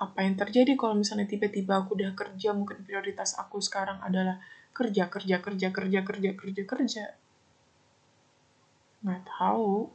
apa 0.00 0.24
yang 0.24 0.34
terjadi 0.34 0.74
kalau 0.74 0.96
misalnya 0.96 1.28
tiba-tiba 1.28 1.84
aku 1.84 1.94
udah 1.94 2.16
kerja 2.16 2.56
mungkin 2.56 2.82
prioritas 2.82 3.36
aku 3.38 3.60
sekarang 3.60 4.00
adalah 4.02 4.40
kerja 4.72 5.08
kerja 5.12 5.38
kerja 5.38 5.68
kerja 5.70 6.00
kerja 6.02 6.30
kerja 6.36 6.62
kerja 6.64 7.04
nggak 9.06 9.22
tahu 9.28 9.92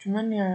cuman 0.00 0.26
ya 0.32 0.50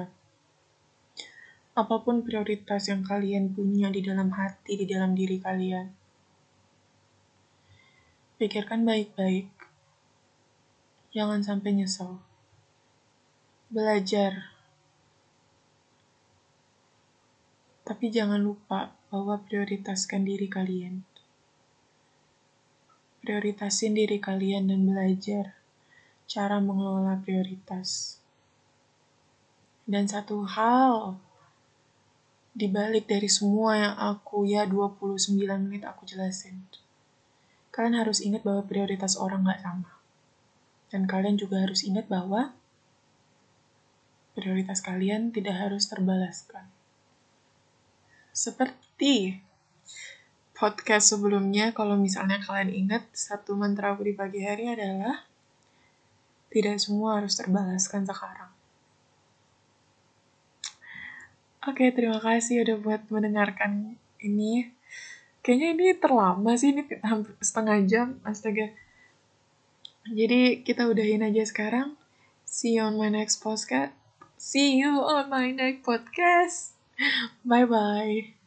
apa 1.73 1.95
pun 2.03 2.21
prioritas 2.21 2.87
yang 2.87 3.01
kalian 3.01 3.51
punya 3.51 3.89
di 3.89 4.05
dalam 4.05 4.29
hati 4.31 4.79
di 4.79 4.85
dalam 4.85 5.17
diri 5.17 5.41
kalian 5.41 5.87
pikirkan 8.37 8.85
baik-baik 8.85 9.61
Jangan 11.11 11.43
sampai 11.43 11.75
nyesel. 11.75 12.23
Belajar. 13.67 14.55
Tapi 17.83 18.07
jangan 18.07 18.39
lupa 18.39 18.95
bahwa 19.11 19.43
prioritaskan 19.43 20.23
diri 20.23 20.47
kalian. 20.47 21.03
Prioritasin 23.21 23.93
diri 23.93 24.17
kalian 24.17 24.73
dan 24.73 24.81
belajar 24.81 25.53
cara 26.25 26.57
mengelola 26.57 27.21
prioritas. 27.21 28.17
Dan 29.85 30.09
satu 30.09 30.41
hal 30.41 31.21
di 32.51 32.65
balik 32.65 33.05
dari 33.05 33.29
semua 33.29 33.77
yang 33.77 33.95
aku 33.95 34.49
ya 34.49 34.65
29 34.65 35.37
menit 35.61 35.85
aku 35.85 36.03
jelasin. 36.09 36.65
Kalian 37.69 38.01
harus 38.01 38.19
ingat 38.19 38.43
bahwa 38.43 38.65
prioritas 38.65 39.15
orang 39.15 39.47
gak 39.47 39.61
sama. 39.63 39.91
Dan 40.91 41.07
kalian 41.07 41.39
juga 41.39 41.63
harus 41.63 41.87
ingat 41.87 42.11
bahwa 42.11 42.51
prioritas 44.35 44.83
kalian 44.83 45.31
tidak 45.31 45.61
harus 45.61 45.87
terbalaskan. 45.87 46.67
Seperti 48.35 49.39
podcast 50.61 51.17
sebelumnya, 51.17 51.73
kalau 51.73 51.97
misalnya 51.97 52.37
kalian 52.37 52.69
ingat, 52.69 53.09
satu 53.09 53.57
mantra 53.57 53.97
aku 53.97 54.05
di 54.05 54.13
pagi 54.13 54.45
hari 54.45 54.69
adalah 54.69 55.25
tidak 56.53 56.77
semua 56.77 57.17
harus 57.17 57.33
terbalaskan 57.33 58.05
sekarang. 58.05 58.53
Oke, 61.65 61.89
terima 61.89 62.21
kasih 62.21 62.61
udah 62.61 62.77
buat 62.77 63.01
mendengarkan 63.09 63.97
ini. 64.21 64.69
Kayaknya 65.41 65.67
ini 65.73 65.87
terlama 65.97 66.53
sih, 66.53 66.77
ini 66.77 66.85
hampir 67.01 67.33
setengah 67.41 67.77
jam, 67.89 68.07
astaga. 68.21 68.69
Jadi 70.09 70.61
kita 70.61 70.85
udahin 70.85 71.25
aja 71.25 71.41
sekarang. 71.41 71.97
See 72.45 72.77
you 72.77 72.85
on 72.85 73.01
my 73.01 73.09
next 73.09 73.41
podcast. 73.41 73.97
See 74.37 74.77
you 74.77 75.01
on 75.01 75.29
my 75.29 75.49
next 75.53 75.81
podcast. 75.81 76.77
Bye 77.45 77.65
bye. 77.65 78.40